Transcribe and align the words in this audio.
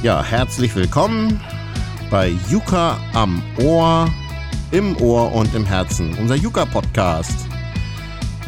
Ja, 0.00 0.22
herzlich 0.22 0.76
willkommen 0.76 1.40
bei 2.08 2.32
Yuka 2.48 2.98
am 3.14 3.42
Ohr, 3.60 4.08
im 4.70 4.96
Ohr 5.02 5.32
und 5.34 5.52
im 5.56 5.64
Herzen, 5.64 6.16
unser 6.20 6.36
Yuka-Podcast. 6.36 7.48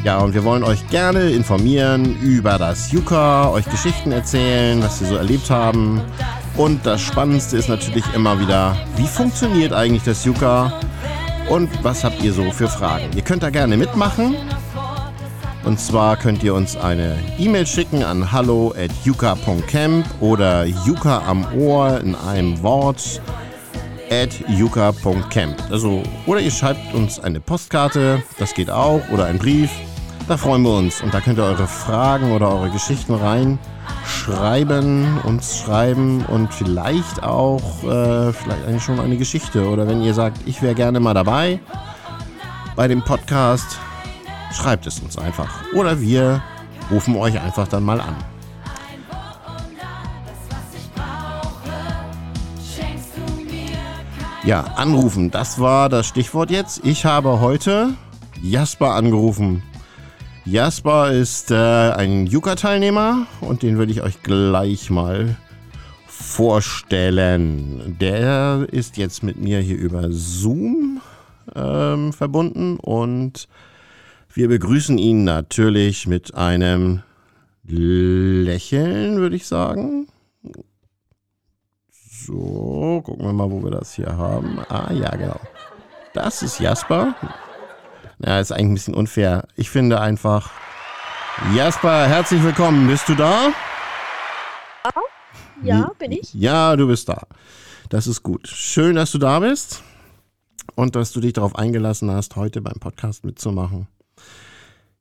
Ja, 0.05 0.19
und 0.19 0.33
wir 0.33 0.45
wollen 0.45 0.63
euch 0.63 0.87
gerne 0.91 1.31
informieren 1.31 2.17
über 2.21 2.57
das 2.57 2.93
Yuka, 2.93 3.51
euch 3.51 3.65
Geschichten 3.65 4.13
erzählen, 4.13 4.81
was 4.81 5.01
wir 5.01 5.09
so 5.09 5.17
erlebt 5.17 5.51
haben. 5.51 6.01
Und 6.57 6.87
das 6.87 7.01
Spannendste 7.01 7.57
ist 7.57 7.69
natürlich 7.69 8.05
immer 8.15 8.39
wieder, 8.39 8.77
wie 8.95 9.09
funktioniert 9.09 9.73
eigentlich 9.73 10.05
das 10.05 10.25
Yuka 10.25 10.73
und 11.49 11.69
was 11.83 12.05
habt 12.05 12.23
ihr 12.23 12.33
so 12.33 12.49
für 12.53 12.69
Fragen? 12.69 13.07
Ihr 13.17 13.23
könnt 13.23 13.43
da 13.43 13.51
gerne 13.51 13.77
mitmachen. 13.77 14.37
Und 15.65 15.79
zwar 15.79 16.17
könnt 16.17 16.43
ihr 16.43 16.55
uns 16.55 16.77
eine 16.77 17.19
E-Mail 17.39 17.67
schicken 17.67 18.03
an 18.03 18.33
hallo 18.33 18.75
at 18.77 18.91
yuka.camp 19.05 20.07
oder 20.21 20.65
yuka 20.65 21.23
am 21.27 21.47
Ohr 21.55 22.01
in 22.01 22.15
einem 22.15 22.63
Wort 22.63 23.21
at 24.11 24.31
yuka.camp. 24.49 25.57
Also, 25.71 26.03
oder 26.27 26.41
ihr 26.41 26.51
schreibt 26.51 26.95
uns 26.95 27.21
eine 27.21 27.41
Postkarte, 27.41 28.23
das 28.39 28.55
geht 28.55 28.71
auch, 28.71 29.03
oder 29.13 29.27
einen 29.27 29.39
Brief. 29.39 29.71
Da 30.29 30.37
freuen 30.37 30.63
wir 30.63 30.77
uns. 30.77 31.03
Und 31.03 31.13
da 31.13 31.21
könnt 31.21 31.39
ihr 31.39 31.45
eure 31.45 31.67
Fragen 31.67 32.33
oder 32.33 32.51
eure 32.51 32.71
Geschichten 32.71 33.15
reinschreiben, 33.15 35.19
uns 35.25 35.59
schreiben 35.59 36.25
und 36.27 36.55
vielleicht 36.55 37.23
auch 37.23 37.85
äh, 37.85 38.33
vielleicht 38.33 38.83
schon 38.83 39.01
eine 39.01 39.17
Geschichte. 39.17 39.69
Oder 39.69 39.89
wenn 39.89 40.03
ihr 40.03 40.15
sagt, 40.15 40.39
ich 40.47 40.63
wäre 40.63 40.75
gerne 40.75 41.01
mal 41.01 41.15
dabei 41.15 41.61
bei 42.77 42.89
dem 42.89 43.03
Podcast, 43.03 43.79
schreibt 44.53 44.87
es 44.87 45.01
uns 45.01 45.19
einfach. 45.19 45.65
Oder 45.75 46.01
wir 46.01 46.43
rufen 46.91 47.17
euch 47.17 47.41
einfach 47.41 47.69
dann 47.69 47.85
mal 47.85 48.01
an. 48.01 48.17
Ja, 54.45 54.63
anrufen, 54.77 55.31
das 55.31 55.61
war 55.61 55.89
das 55.89 56.07
Stichwort 56.07 56.51
jetzt. 56.51 56.81
Ich 56.85 57.05
habe 57.05 57.41
heute 57.41 57.95
Jasper 58.43 58.95
angerufen. 58.95 59.63
Jasper 60.47 61.13
ist 61.13 61.51
äh, 61.51 61.55
ein 61.55 62.27
Yuka-Teilnehmer 62.27 63.27
und 63.43 63.63
den 63.63 63.77
würde 63.77 63.93
ich 63.93 64.03
euch 64.03 64.23
gleich 64.23 64.89
mal 64.89 65.37
vorstellen. 66.07 67.97
Der 68.01 68.67
ist 68.73 68.97
jetzt 68.97 69.23
mit 69.23 69.39
mir 69.39 69.61
hier 69.61 69.77
über 69.77 70.07
Zoom 70.11 71.03
ähm, 71.55 72.13
verbunden 72.15 72.79
und 72.79 73.47
wir 74.33 74.49
begrüßen 74.49 74.97
ihn 74.99 75.25
natürlich 75.25 76.07
mit 76.07 76.35
einem 76.35 77.03
Lächeln, 77.65 79.19
würde 79.19 79.37
ich 79.37 79.47
sagen. 79.47 80.09
So, 81.91 83.03
gucken 83.05 83.27
wir 83.27 83.33
mal, 83.33 83.51
wo 83.51 83.63
wir 83.63 83.71
das 83.71 83.95
hier 83.95 84.17
haben. 84.17 84.61
Ah, 84.69 84.93
ja, 84.93 85.11
genau. 85.11 85.41
Das 86.15 86.43
ist 86.43 86.61
Jasper. 86.61 87.15
Ja, 88.25 88.39
ist 88.39 88.53
eigentlich 88.53 88.69
ein 88.69 88.75
bisschen 88.75 88.95
unfair. 88.95 89.49
Ich 89.57 89.71
finde 89.71 90.01
einfach. 90.01 90.51
Jasper, 91.55 92.07
herzlich 92.07 92.43
willkommen. 92.43 92.87
Bist 92.87 93.09
du 93.09 93.15
da? 93.15 93.53
Ja, 95.63 95.91
bin 95.99 96.13
ich. 96.13 96.33
Ja, 96.35 96.77
du 96.77 96.87
bist 96.87 97.09
da. 97.09 97.27
Das 97.89 98.07
ist 98.07 98.23
gut. 98.23 98.47
Schön, 98.49 98.97
dass 98.97 99.11
du 99.13 99.19
da 99.19 99.41
bist 99.41 99.83
und 100.75 100.95
dass 100.97 101.13
du 101.13 101.21
dich 101.21 101.33
darauf 101.33 101.57
eingelassen 101.57 102.11
hast, 102.11 102.37
heute 102.37 102.61
beim 102.61 102.79
Podcast 102.79 103.25
mitzumachen. 103.25 103.89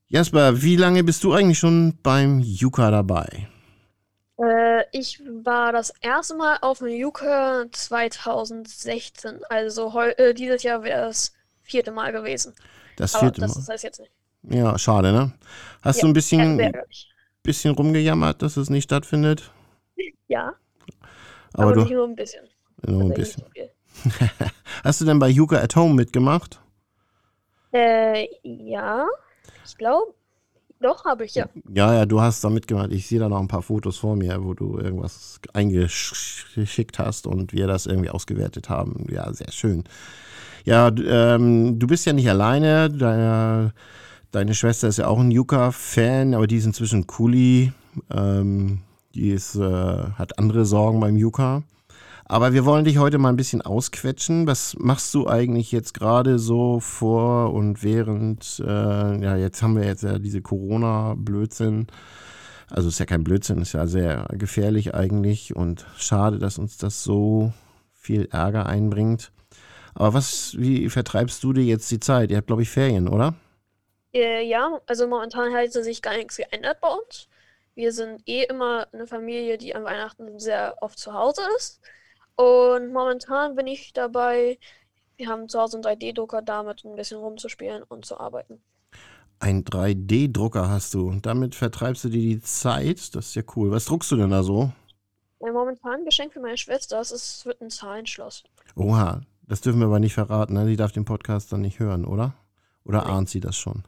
Jasper, 0.10 0.62
wie 0.62 0.76
lange 0.76 1.04
bist 1.04 1.24
du 1.24 1.34
eigentlich 1.34 1.58
schon 1.58 1.98
beim 2.04 2.40
Yuka 2.40 2.92
dabei? 2.92 3.48
Äh, 4.38 4.86
ich 4.92 5.20
war 5.44 5.72
das 5.72 5.92
erste 6.02 6.36
Mal 6.36 6.58
auf 6.62 6.80
dem 6.80 6.88
Yuka 6.88 7.66
2016. 7.72 9.44
Also 9.50 9.98
äh, 10.02 10.34
dieses 10.34 10.64
Jahr 10.64 10.84
wäre 10.84 11.08
das 11.08 11.34
vierte 11.62 11.92
Mal 11.92 12.12
gewesen. 12.12 12.56
Das 12.96 13.14
Aber 13.14 13.32
vierte 13.32 13.42
das 13.42 13.58
Mal. 13.58 13.58
ist 13.58 13.70
heißt 13.70 13.84
jetzt 13.84 14.00
nicht. 14.00 14.12
Ja, 14.44 14.78
schade, 14.80 15.12
ne? 15.14 15.34
Hast 15.82 16.02
Ja, 16.02 16.04
du 16.04 16.08
ein 16.08 16.14
bisschen, 16.14 16.78
bisschen 17.44 17.76
rumgejammert, 17.76 18.42
dass 18.42 18.58
es 18.58 18.70
nicht 18.72 18.86
stattfindet? 18.86 19.52
Ja, 20.28 20.56
Aber, 21.54 21.72
aber 21.72 21.74
du 21.74 21.92
nur 21.94 22.08
ein 22.08 22.16
bisschen. 22.16 22.48
nur 22.88 23.04
ein 23.04 23.14
bisschen. 23.14 23.44
so. 23.46 23.70
Hast 24.84 25.02
du 25.02 25.06
denn 25.06 25.20
bei 25.20 25.30
Yuka 25.30 25.58
at 25.58 25.76
Home 25.76 25.96
mitgemacht? 25.96 26.62
Äh, 27.72 28.28
ja, 28.44 29.08
ich 29.66 29.78
glaube, 29.78 30.14
doch 30.82 31.04
habe 31.04 31.26
ich 31.26 31.36
ja. 31.36 31.48
Ja, 31.74 31.94
ja, 31.94 32.06
du 32.06 32.22
hast 32.22 32.44
da 32.44 32.50
mitgemacht. 32.50 32.92
Ich 32.92 33.08
sehe 33.08 33.20
da 33.20 33.28
noch 33.28 33.40
ein 33.40 33.50
paar 33.50 33.62
Fotos 33.62 33.98
vor 33.98 34.16
mir, 34.16 34.44
wo 34.44 34.54
du 34.54 34.78
irgendwas 34.78 35.40
eingeschickt 35.54 37.00
hast 37.00 37.28
und 37.28 37.52
wir 37.52 37.68
das 37.68 37.86
irgendwie 37.86 38.10
ausgewertet 38.10 38.70
haben. 38.70 39.06
Ja, 39.12 39.32
sehr 39.34 39.52
schön. 39.52 39.84
Ja, 40.64 40.90
ähm, 40.90 41.80
du 41.80 41.88
bist 41.88 42.06
ja 42.06 42.14
nicht 42.14 42.30
alleine. 42.30 42.90
Deine, 42.90 43.74
deine 44.32 44.54
Schwester 44.54 44.88
ist 44.88 44.98
ja 44.98 45.08
auch 45.08 45.20
ein 45.20 45.32
Yuka-Fan, 45.32 46.34
aber 46.34 46.48
die 46.48 46.58
ist 46.58 46.66
inzwischen 46.66 47.08
Kuli. 47.08 47.74
Ähm, 48.10 48.80
die 49.16 49.32
ist, 49.32 49.56
äh, 49.56 49.62
hat 49.62 50.40
andere 50.40 50.64
Sorgen 50.66 51.00
beim 51.02 51.18
Yuka. 51.18 51.64
Aber 52.32 52.54
wir 52.54 52.64
wollen 52.64 52.86
dich 52.86 53.00
heute 53.00 53.18
mal 53.18 53.30
ein 53.30 53.38
bisschen 53.38 53.64
ausquetschen. 53.64 54.46
Was 54.46 54.76
machst 54.78 55.16
du 55.16 55.28
eigentlich 55.28 55.72
jetzt 55.72 55.96
gerade 55.96 56.38
so 56.38 56.80
vor 56.80 57.52
und 57.52 57.84
während, 57.84 58.62
äh, 58.64 59.24
ja, 59.24 59.36
jetzt 59.36 59.64
haben 59.64 59.76
wir 59.76 59.84
jetzt 59.84 60.04
ja 60.04 60.20
diese 60.20 60.44
Corona-Blödsinn. 60.44 61.88
Also 62.70 62.88
ist 62.88 63.00
ja 63.00 63.08
kein 63.08 63.24
Blödsinn, 63.24 63.64
ist 63.64 63.74
ja 63.74 63.88
sehr 63.88 64.28
gefährlich 64.34 64.94
eigentlich 64.94 65.56
und 65.56 65.88
schade, 65.98 66.38
dass 66.38 66.60
uns 66.60 66.78
das 66.78 67.04
so 67.04 67.52
viel 67.94 68.28
Ärger 68.32 68.68
einbringt. 68.68 69.32
Aber 69.96 70.14
was, 70.14 70.56
wie 70.56 70.88
vertreibst 70.88 71.44
du 71.44 71.52
dir 71.52 71.64
jetzt 71.64 71.90
die 71.90 72.00
Zeit? 72.00 72.30
Ihr 72.30 72.38
habt, 72.38 72.48
glaube 72.48 72.62
ich, 72.62 72.70
Ferien, 72.70 73.08
oder? 73.08 73.34
Äh, 74.14 74.44
ja, 74.48 74.80
also 74.86 75.08
momentan 75.08 75.52
hat 75.56 75.72
sich 75.72 76.04
gar 76.04 76.16
nichts 76.16 76.38
geändert 76.38 76.80
bei 76.80 76.90
uns. 76.90 77.28
Wir 77.74 77.92
sind 77.92 78.22
eh 78.28 78.44
immer 78.44 78.86
eine 78.94 79.08
Familie, 79.08 79.58
die 79.58 79.74
an 79.74 79.84
Weihnachten 79.84 80.38
sehr 80.38 80.76
oft 80.82 81.00
zu 81.00 81.16
Hause 81.16 81.42
ist. 81.58 81.82
Und 82.40 82.94
momentan 82.94 83.56
bin 83.56 83.68
ich 83.68 83.92
dabei, 83.92 84.58
wir 85.18 85.28
haben 85.28 85.50
zu 85.50 85.60
Hause 85.60 85.76
einen 85.76 85.84
3D-Drucker, 85.84 86.42
damit 86.42 86.86
ein 86.86 86.96
bisschen 86.96 87.18
rumzuspielen 87.20 87.84
und 87.84 88.06
zu 88.06 88.18
arbeiten. 88.18 88.62
Ein 89.40 89.66
3D-Drucker 89.66 90.70
hast 90.70 90.94
du 90.94 91.10
und 91.10 91.26
damit 91.26 91.54
vertreibst 91.54 92.06
du 92.06 92.08
dir 92.10 92.22
die 92.22 92.42
Zeit. 92.42 93.14
Das 93.14 93.28
ist 93.28 93.36
ja 93.36 93.42
cool. 93.58 93.72
Was 93.72 93.84
druckst 93.86 94.10
du 94.12 94.16
denn 94.16 94.30
da 94.30 94.44
so? 94.44 94.72
Ja, 95.42 95.52
momentan 95.52 96.06
Geschenk 96.06 96.32
für 96.32 96.40
meine 96.40 96.58
Schwester, 96.58 97.02
es 97.02 97.12
ist, 97.12 97.46
wird 97.46 97.60
ein 97.62 97.70
Zahlenschloss. 97.70 98.46
Oha, 98.78 99.20
das 99.46 99.60
dürfen 99.60 99.80
wir 99.82 99.88
aber 99.88 100.00
nicht 100.00 100.14
verraten. 100.14 100.54
Ne? 100.54 100.66
Die 100.66 100.78
darf 100.78 100.94
den 100.94 101.04
Podcast 101.04 101.52
dann 101.52 101.60
nicht 101.60 101.80
hören, 101.80 102.06
oder? 102.06 102.36
Oder 102.86 103.04
Nee. 103.04 103.12
ahnt 103.12 103.30
sie 103.30 103.42
das 103.42 103.58
schon? 103.58 103.84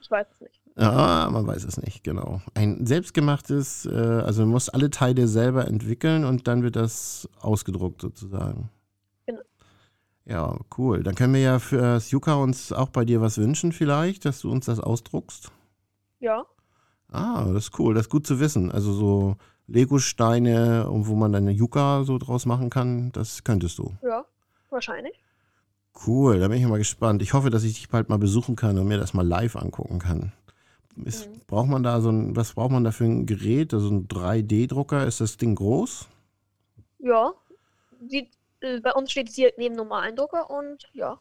Ich 0.00 0.08
weiß 0.08 0.28
es 0.30 0.40
nicht. 0.40 0.60
Ja, 0.76 1.28
man 1.30 1.46
weiß 1.46 1.64
es 1.64 1.76
nicht, 1.82 2.02
genau. 2.02 2.40
Ein 2.54 2.86
selbstgemachtes, 2.86 3.84
äh, 3.86 3.90
also 3.94 4.42
man 4.42 4.50
muss 4.52 4.68
alle 4.70 4.90
Teile 4.90 5.28
selber 5.28 5.66
entwickeln 5.68 6.24
und 6.24 6.48
dann 6.48 6.62
wird 6.62 6.76
das 6.76 7.28
ausgedruckt 7.40 8.00
sozusagen. 8.00 8.70
Genau. 9.26 9.40
Ja, 10.24 10.58
cool. 10.78 11.02
Dann 11.02 11.14
können 11.14 11.34
wir 11.34 11.40
ja 11.42 11.58
für 11.58 11.78
das 11.78 12.10
Yuka 12.10 12.34
uns 12.34 12.72
auch 12.72 12.88
bei 12.88 13.04
dir 13.04 13.20
was 13.20 13.36
wünschen 13.38 13.72
vielleicht, 13.72 14.24
dass 14.24 14.40
du 14.40 14.50
uns 14.50 14.66
das 14.66 14.80
ausdruckst. 14.80 15.50
Ja, 16.20 16.44
Ah, 17.14 17.44
das 17.52 17.64
ist 17.66 17.78
cool, 17.78 17.92
das 17.92 18.06
ist 18.06 18.10
gut 18.10 18.26
zu 18.26 18.40
wissen. 18.40 18.72
Also 18.72 18.94
so 18.94 19.36
Lego-Steine, 19.66 20.88
und 20.88 21.06
wo 21.08 21.14
man 21.14 21.30
dann 21.32 21.42
eine 21.42 21.52
Yuka 21.52 22.04
so 22.04 22.16
draus 22.16 22.46
machen 22.46 22.70
kann, 22.70 23.12
das 23.12 23.44
könntest 23.44 23.76
du. 23.78 23.92
ja, 24.02 24.24
wahrscheinlich. 24.70 25.22
Cool, 26.06 26.40
da 26.40 26.48
bin 26.48 26.56
ich 26.58 26.66
mal 26.66 26.78
gespannt. 26.78 27.20
Ich 27.20 27.34
hoffe, 27.34 27.50
dass 27.50 27.64
ich 27.64 27.74
dich 27.74 27.90
bald 27.90 28.08
mal 28.08 28.16
besuchen 28.18 28.56
kann 28.56 28.78
und 28.78 28.88
mir 28.88 28.96
das 28.96 29.12
mal 29.12 29.26
live 29.26 29.56
angucken 29.56 29.98
kann. 29.98 30.32
Ist, 31.04 31.28
Mhm. 31.28 31.40
Braucht 31.46 31.68
man 31.68 31.82
da 31.82 32.00
so 32.00 32.10
ein, 32.10 32.36
was 32.36 32.54
braucht 32.54 32.72
man 32.72 32.84
da 32.84 32.90
für 32.92 33.04
ein 33.04 33.26
Gerät? 33.26 33.74
Also 33.74 33.90
ein 33.90 34.08
3D-Drucker? 34.08 35.06
Ist 35.06 35.20
das 35.20 35.36
Ding 35.36 35.54
groß? 35.54 36.08
Ja, 36.98 37.34
sieht, 38.08 38.32
äh, 38.60 38.80
bei 38.80 38.92
uns 38.94 39.10
steht 39.12 39.28
es 39.28 39.34
direkt 39.36 39.58
neben 39.58 39.74
normalen 39.76 40.16
Drucker 40.16 40.50
und 40.50 40.88
ja, 40.94 41.20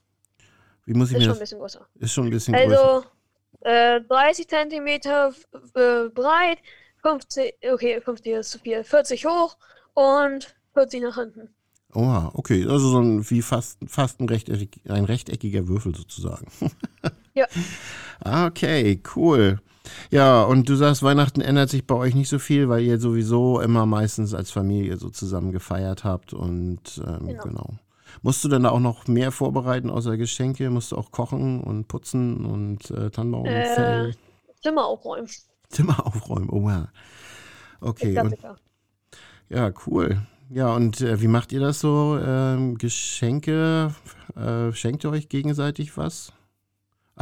Wie 0.85 0.93
muss 0.93 1.11
ich 1.11 1.17
ist 1.17 1.23
mir 1.23 1.25
schon 1.25 1.35
ein 1.35 1.39
das? 1.39 1.39
bisschen 1.39 1.59
größer. 1.59 1.87
Ist 1.99 2.13
schon 2.13 2.25
ein 2.25 2.31
bisschen 2.31 2.55
größer. 2.55 2.91
Also 2.91 3.05
äh, 3.61 4.01
30 4.01 4.47
Zentimeter 4.49 5.33
äh, 5.75 6.09
breit, 6.09 6.59
50, 7.01 7.55
okay, 7.71 8.01
50 8.01 8.33
ist 8.33 8.51
zu 8.51 8.59
viel, 8.59 8.83
40 8.83 9.25
hoch 9.25 9.57
und 9.93 10.55
40 10.73 11.01
nach 11.03 11.15
hinten. 11.15 11.55
Oha, 11.93 12.31
okay. 12.35 12.65
Also 12.67 12.89
so 12.89 12.99
ein, 13.01 13.29
wie 13.29 13.41
fast, 13.41 13.77
fast 13.87 14.19
ein, 14.21 14.29
rechteckig, 14.29 14.81
ein 14.89 15.05
rechteckiger 15.05 15.67
Würfel 15.67 15.93
sozusagen. 15.95 16.47
Ja. 17.33 17.47
Ah, 18.23 18.47
Okay, 18.47 18.99
cool. 19.15 19.59
Ja, 20.09 20.43
und 20.43 20.69
du 20.69 20.75
sagst, 20.75 21.03
Weihnachten 21.03 21.41
ändert 21.41 21.69
sich 21.69 21.87
bei 21.87 21.95
euch 21.95 22.13
nicht 22.15 22.29
so 22.29 22.39
viel, 22.39 22.69
weil 22.69 22.83
ihr 22.83 22.99
sowieso 22.99 23.59
immer 23.59 23.85
meistens 23.85 24.33
als 24.33 24.51
Familie 24.51 24.97
so 24.97 25.09
zusammen 25.09 25.51
gefeiert 25.51 26.03
habt 26.03 26.33
und 26.33 27.01
ähm, 27.05 27.27
genau. 27.27 27.43
Genau. 27.43 27.69
Musst 28.21 28.43
du 28.43 28.49
denn 28.49 28.63
da 28.63 28.69
auch 28.69 28.79
noch 28.79 29.07
mehr 29.07 29.31
vorbereiten 29.31 29.89
außer 29.89 30.17
Geschenke? 30.17 30.69
Musst 30.69 30.91
du 30.91 30.97
auch 30.97 31.11
kochen 31.11 31.61
und 31.61 31.87
putzen 31.87 32.45
und 32.45 32.91
äh, 32.91 33.09
Tannenbaumfell, 33.09 34.09
Äh, 34.09 34.53
Zimmer 34.61 34.85
aufräumen. 34.85 35.29
Zimmer 35.69 36.05
aufräumen? 36.05 36.49
Oh 36.49 36.69
ja. 36.69 36.89
Okay, 37.79 38.19
und, 38.19 38.35
ja, 39.49 39.71
cool. 39.87 40.21
Ja, 40.49 40.75
und 40.75 41.01
äh, 41.01 41.21
wie 41.21 41.27
macht 41.27 41.51
ihr 41.53 41.61
das 41.61 41.79
so? 41.79 42.19
Ähm, 42.21 42.77
Geschenke, 42.77 43.95
äh, 44.35 44.71
schenkt 44.73 45.03
ihr 45.05 45.09
euch 45.09 45.29
gegenseitig 45.29 45.97
was? 45.97 46.33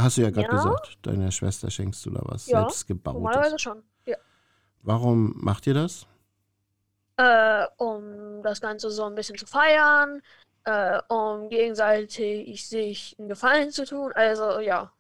Hast 0.02 0.18
du 0.18 0.22
ja 0.22 0.30
gerade 0.30 0.48
Ja. 0.48 0.56
gesagt, 0.56 0.98
deiner 1.02 1.32
Schwester 1.32 1.70
schenkst 1.70 2.06
du 2.06 2.12
da 2.12 2.22
was 2.24 2.48
Ja, 2.48 2.62
selbst 2.62 2.88
gebaut. 2.88 3.16
Normalerweise 3.16 3.60
schon. 3.60 3.84
Ja. 4.06 4.18
Warum 4.84 5.34
macht 5.36 5.68
ihr 5.68 5.74
das? 5.74 6.08
Äh, 7.18 7.66
um 7.78 8.42
das 8.44 8.62
Ganze 8.62 8.90
so 8.92 9.04
ein 9.04 9.16
bisschen 9.16 9.38
zu 9.38 9.46
feiern, 9.46 10.22
äh, 10.64 11.00
um 11.10 11.50
gegenseitig 11.50 12.68
sich 12.68 13.16
einen 13.20 13.28
Gefallen 13.28 13.72
zu 13.72 13.86
tun. 13.86 14.12
Also 14.16 14.60
ja, 14.60 14.92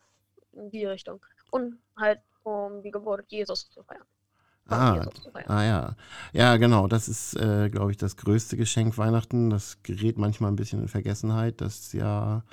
in 0.51 0.69
die 0.69 0.85
Richtung. 0.85 1.21
Und 1.51 1.79
halt 1.97 2.19
um 2.43 2.81
die 2.83 2.91
Geburt 2.91 3.25
Jesus 3.29 3.69
zu 3.69 3.83
feiern. 3.83 4.03
Ah. 4.67 5.03
Ah 5.47 5.63
ja, 5.63 5.95
ja 6.31 6.57
genau, 6.57 6.87
das 6.87 7.07
ist, 7.09 7.35
äh, 7.37 7.69
glaube 7.69 7.89
ich, 7.91 7.97
das 7.97 8.17
größte 8.17 8.55
Geschenk 8.55 8.97
Weihnachten. 8.99 9.49
Das 9.49 9.81
gerät 9.81 10.17
manchmal 10.19 10.51
ein 10.51 10.55
bisschen 10.57 10.81
in 10.81 10.87
Vergessenheit, 10.87 11.59
dass 11.61 11.91
ja 11.93 12.43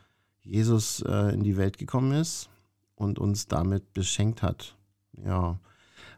Jesus 0.47 1.03
äh, 1.03 1.35
in 1.35 1.43
die 1.43 1.57
Welt 1.57 1.79
gekommen 1.79 2.13
ist 2.13 2.49
und 2.95 3.19
uns 3.19 3.49
damit 3.49 3.93
beschenkt 3.93 4.43
hat. 4.43 4.77
Ja, 5.25 5.59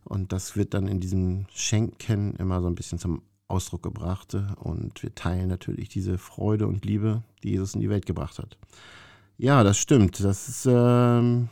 und 0.04 0.32
das 0.32 0.56
wird 0.56 0.74
dann 0.74 0.88
in 0.88 1.00
diesem 1.00 1.46
Schenken 1.52 2.34
immer 2.36 2.60
so 2.60 2.66
ein 2.66 2.74
bisschen 2.74 2.98
zum 2.98 3.22
Ausdruck 3.46 3.82
gebracht. 3.82 4.34
Und 4.34 5.02
wir 5.02 5.14
teilen 5.14 5.48
natürlich 5.48 5.88
diese 5.88 6.18
Freude 6.18 6.66
und 6.66 6.84
Liebe, 6.84 7.22
die 7.42 7.50
Jesus 7.50 7.74
in 7.74 7.80
die 7.80 7.90
Welt 7.90 8.06
gebracht 8.06 8.38
hat. 8.38 8.56
Ja, 9.36 9.62
das 9.62 9.78
stimmt. 9.78 10.22
Das 10.22 10.48
ist 10.48 10.66
ähm, 10.66 11.48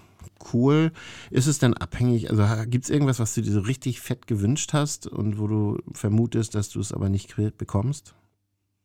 cool. 0.52 0.92
Ist 1.30 1.46
es 1.46 1.58
denn 1.58 1.74
abhängig, 1.74 2.30
also 2.30 2.44
gibt 2.68 2.84
es 2.84 2.90
irgendwas, 2.90 3.20
was 3.20 3.34
du 3.34 3.42
dir 3.42 3.52
so 3.52 3.60
richtig 3.60 4.00
fett 4.00 4.26
gewünscht 4.26 4.72
hast 4.72 5.06
und 5.06 5.38
wo 5.38 5.46
du 5.46 5.78
vermutest, 5.92 6.54
dass 6.54 6.68
du 6.68 6.80
es 6.80 6.92
aber 6.92 7.08
nicht 7.08 7.36
bekommst? 7.56 8.14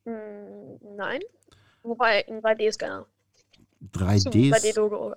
Hm, 0.06 0.80
nein. 0.96 1.22
Wobei 1.84 2.22
in 2.22 2.42
3D 2.42 2.68
ist 2.68 2.80
gerne. 2.80 3.06
3Ds? 3.94 4.54
3D-Logo. 4.54 5.14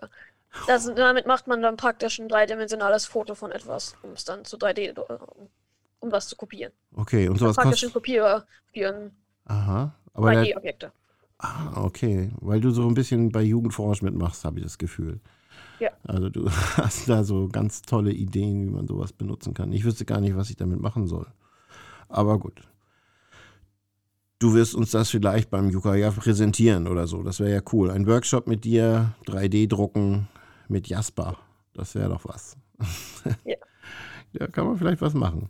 Das, 0.67 0.93
damit 0.95 1.27
macht 1.27 1.47
man 1.49 1.63
dann 1.63 1.77
praktisch 1.77 2.19
ein 2.19 2.29
dreidimensionales 2.29 3.07
Foto 3.07 3.35
von 3.35 3.51
etwas, 3.51 3.97
um 4.03 4.13
es 4.13 4.25
dann 4.25 4.45
zu 4.45 4.57
3D, 4.57 4.97
äh, 4.99 5.19
um 6.01 6.13
was 6.13 6.29
zu 6.29 6.37
kopieren. 6.37 6.73
Okay, 6.95 7.29
und 7.29 7.39
sowas 7.39 7.57
Praktisch 7.57 7.83
ein 7.83 7.87
kostet. 7.87 7.93
Kopierer 7.95 8.47
für 8.73 8.89
ein 8.89 9.11
Aha. 9.47 9.95
Aber 10.13 10.31
der, 10.31 10.45
3D-Objekte. 10.45 10.93
ah, 11.39 11.83
okay. 11.83 12.31
Weil 12.41 12.61
du 12.61 12.71
so 12.71 12.87
ein 12.87 12.95
bisschen 12.95 13.31
bei 13.33 13.43
Jugendforsch 13.43 14.03
mitmachst, 14.03 14.45
habe 14.45 14.59
ich 14.61 14.65
das 14.65 14.79
Gefühl. 14.79 15.21
Ja. 15.81 15.91
Also 16.05 16.31
du 16.31 16.49
hast 16.77 17.09
da 17.09 17.25
so 17.25 17.49
ganz 17.49 17.83
tolle 17.83 18.13
Ideen, 18.13 18.65
wie 18.65 18.71
man 18.71 18.87
sowas 18.87 19.13
benutzen 19.13 19.55
kann. 19.55 19.73
Ich 19.73 19.85
wüsste 19.85 20.05
gar 20.05 20.21
nicht, 20.21 20.37
was 20.37 20.51
ich 20.51 20.57
damit 20.57 20.81
machen 20.81 21.07
soll. 21.09 21.27
Aber 22.09 22.39
gut. 22.39 22.63
Du 24.39 24.55
wirst 24.55 24.75
uns 24.75 24.91
das 24.91 25.11
vielleicht 25.11 25.51
beim 25.51 25.71
Yuka 25.71 25.95
ja 25.95 26.11
präsentieren 26.11 26.87
oder 26.89 27.07
so. 27.07 27.23
Das 27.23 27.41
wäre 27.41 27.53
ja 27.53 27.61
cool. 27.73 27.91
Ein 27.91 28.07
Workshop 28.07 28.47
mit 28.47 28.65
dir, 28.65 29.15
3D-Drucken 29.27 30.29
mit 30.69 30.89
Jasper. 30.89 31.39
Das 31.73 31.95
wäre 31.95 32.09
doch 32.11 32.25
was. 32.25 32.57
Ja. 33.45 33.57
Ja, 34.37 34.49
kann 34.49 34.67
man 34.67 34.77
vielleicht 34.77 35.01
was 35.01 35.15
machen. 35.15 35.49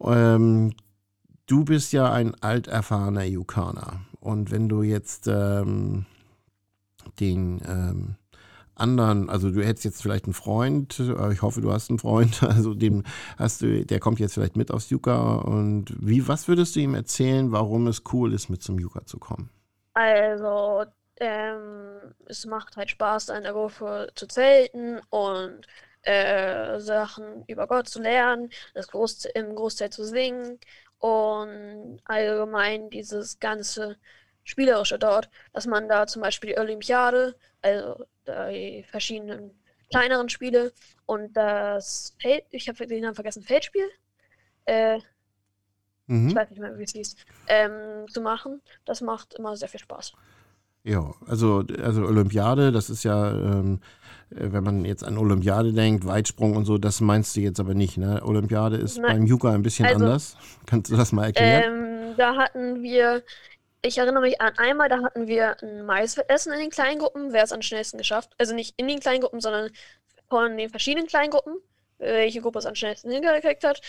Ähm, 0.00 0.72
du 1.44 1.64
bist 1.64 1.92
ja 1.92 2.10
ein 2.10 2.34
alterfahrener 2.40 3.24
Yukaner. 3.24 4.00
Und 4.20 4.50
wenn 4.50 4.70
du 4.70 4.82
jetzt 4.82 5.26
ähm, 5.28 6.06
den 7.20 7.60
ähm, 7.66 8.16
anderen, 8.76 9.30
also 9.30 9.50
du 9.50 9.64
hättest 9.64 9.84
jetzt 9.84 10.02
vielleicht 10.02 10.24
einen 10.24 10.34
Freund, 10.34 10.98
äh, 10.98 11.32
ich 11.32 11.42
hoffe, 11.42 11.60
du 11.60 11.72
hast 11.72 11.90
einen 11.90 11.98
Freund, 11.98 12.42
also 12.42 12.74
dem 12.74 13.04
hast 13.38 13.62
du, 13.62 13.84
der 13.84 14.00
kommt 14.00 14.20
jetzt 14.20 14.34
vielleicht 14.34 14.56
mit 14.56 14.70
aufs 14.70 14.90
Yuka 14.90 15.36
und 15.36 15.94
wie, 15.98 16.26
was 16.26 16.48
würdest 16.48 16.76
du 16.76 16.80
ihm 16.80 16.94
erzählen, 16.94 17.52
warum 17.52 17.86
es 17.86 18.02
cool 18.12 18.32
ist, 18.32 18.48
mit 18.48 18.62
zum 18.62 18.78
Yuka 18.78 19.06
zu 19.06 19.18
kommen? 19.18 19.50
Also, 19.94 20.84
ähm, 21.20 22.14
es 22.26 22.44
macht 22.46 22.76
halt 22.76 22.90
Spaß, 22.90 23.28
in 23.28 23.42
der 23.44 23.52
Gruppe 23.52 24.08
zu 24.14 24.26
zelten 24.26 25.00
und 25.10 25.66
äh, 26.02 26.80
Sachen 26.80 27.44
über 27.46 27.66
Gott 27.66 27.88
zu 27.88 28.00
lernen, 28.02 28.50
das 28.74 28.88
Groß 28.88 29.26
im 29.34 29.54
Großteil 29.54 29.90
zu 29.90 30.04
singen 30.04 30.58
und 30.98 32.00
allgemein 32.04 32.90
dieses 32.90 33.38
ganze 33.38 33.96
Spielerische 34.42 34.98
dort, 34.98 35.30
dass 35.52 35.66
man 35.66 35.88
da 35.88 36.06
zum 36.06 36.22
Beispiel 36.22 36.50
die 36.50 36.58
Olympiade, 36.58 37.36
also 37.62 38.04
die 38.26 38.84
verschiedenen 38.84 39.50
kleineren 39.90 40.28
Spiele 40.28 40.72
und 41.06 41.36
das 41.36 42.14
Feld, 42.20 42.44
ich 42.50 42.68
habe 42.68 42.86
den 42.86 43.02
Namen 43.02 43.14
vergessen, 43.14 43.42
Feldspiel, 43.42 43.88
äh, 44.66 44.96
ich 44.96 45.02
Mhm. 46.06 46.34
weiß 46.34 46.50
nicht 46.50 46.60
mehr, 46.60 46.76
wie 46.78 46.84
es 46.84 46.92
hieß, 46.92 47.16
ähm, 47.48 48.06
zu 48.08 48.20
machen. 48.20 48.60
Das 48.84 49.00
macht 49.00 49.34
immer 49.34 49.56
sehr 49.56 49.68
viel 49.68 49.80
Spaß. 49.80 50.12
Ja, 50.86 51.14
also, 51.26 51.64
also 51.82 52.02
Olympiade, 52.04 52.70
das 52.70 52.90
ist 52.90 53.04
ja, 53.04 53.30
ähm, 53.32 53.80
äh, 54.30 54.52
wenn 54.52 54.62
man 54.62 54.84
jetzt 54.84 55.02
an 55.02 55.16
Olympiade 55.16 55.72
denkt, 55.72 56.06
Weitsprung 56.06 56.56
und 56.56 56.66
so, 56.66 56.76
das 56.76 57.00
meinst 57.00 57.34
du 57.36 57.40
jetzt 57.40 57.58
aber 57.58 57.72
nicht, 57.72 57.96
ne? 57.96 58.20
Olympiade 58.22 58.76
ist 58.76 58.98
Nein. 58.98 59.16
beim 59.16 59.26
Yuka 59.26 59.50
ein 59.52 59.62
bisschen 59.62 59.86
Also, 59.86 60.04
anders. 60.04 60.36
Kannst 60.66 60.90
du 60.90 60.96
das 60.96 61.12
mal 61.12 61.24
erklären? 61.24 61.62
Ähm, 61.64 62.14
da 62.18 62.36
hatten 62.36 62.82
wir, 62.82 63.22
ich 63.84 63.98
erinnere 63.98 64.22
mich 64.22 64.40
an 64.40 64.56
einmal, 64.56 64.88
da 64.88 65.02
hatten 65.02 65.26
wir 65.26 65.56
ein 65.62 65.84
Maisfedessen 65.84 66.52
in 66.52 66.58
den 66.58 66.70
Kleingruppen, 66.70 67.32
wer 67.32 67.44
es 67.44 67.52
am 67.52 67.62
schnellsten 67.62 67.98
geschafft. 67.98 68.32
Also 68.38 68.54
nicht 68.54 68.74
in 68.78 68.88
den 68.88 69.00
Kleingruppen, 69.00 69.40
sondern 69.40 69.70
von 70.30 70.56
den 70.56 70.70
verschiedenen 70.70 71.06
Kleingruppen, 71.06 71.56
welche 71.98 72.40
Gruppe 72.40 72.60
es 72.60 72.66
am 72.66 72.74
schnellsten 72.74 73.10
hingekriegt 73.10 73.62
hat. 73.62 73.80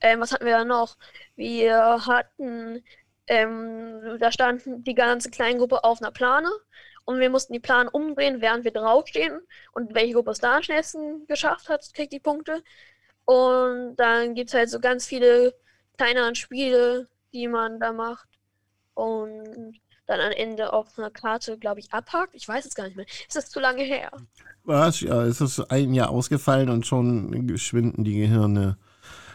Ähm, 0.00 0.20
was 0.20 0.32
hatten 0.32 0.44
wir 0.44 0.58
da 0.58 0.64
noch? 0.64 0.96
Wir 1.34 2.06
hatten, 2.06 2.84
ähm, 3.26 4.18
da 4.20 4.30
standen 4.32 4.84
die 4.84 4.94
ganze 4.94 5.30
Kleingruppe 5.30 5.82
auf 5.82 6.02
einer 6.02 6.12
Plane 6.12 6.50
und 7.06 7.18
wir 7.18 7.30
mussten 7.30 7.54
die 7.54 7.60
Plane 7.60 7.90
umdrehen, 7.90 8.42
während 8.42 8.64
wir 8.64 8.72
draufstehen. 8.72 9.40
Und 9.72 9.94
welche 9.94 10.12
Gruppe 10.14 10.32
es 10.32 10.40
da 10.40 10.56
am 10.56 10.62
schnellsten 10.62 11.26
geschafft 11.26 11.70
hat, 11.70 11.84
kriegt 11.94 12.12
die 12.12 12.20
Punkte. 12.20 12.62
Und 13.24 13.96
dann 13.96 14.34
gibt 14.34 14.50
es 14.50 14.54
halt 14.54 14.68
so 14.70 14.78
ganz 14.78 15.06
viele 15.06 15.54
kleinere 15.96 16.34
Spiele, 16.36 17.08
die 17.32 17.48
man 17.48 17.80
da 17.80 17.92
macht. 17.92 18.28
Und 18.98 19.78
dann 20.06 20.20
am 20.20 20.32
Ende 20.32 20.72
auf 20.72 20.98
einer 20.98 21.10
Karte, 21.10 21.56
glaube 21.58 21.78
ich, 21.80 21.92
abhakt. 21.92 22.34
Ich 22.34 22.48
weiß 22.48 22.64
es 22.66 22.74
gar 22.74 22.84
nicht 22.84 22.96
mehr. 22.96 23.06
Ist 23.28 23.50
zu 23.50 23.60
lange 23.60 23.82
her. 23.82 24.10
Was? 24.64 25.00
Ja, 25.00 25.22
es 25.22 25.40
ist 25.40 25.60
ein 25.70 25.94
Jahr 25.94 26.10
ausgefallen 26.10 26.68
und 26.68 26.86
schon 26.86 27.56
schwinden 27.58 28.02
die 28.04 28.16
Gehirne 28.18 28.76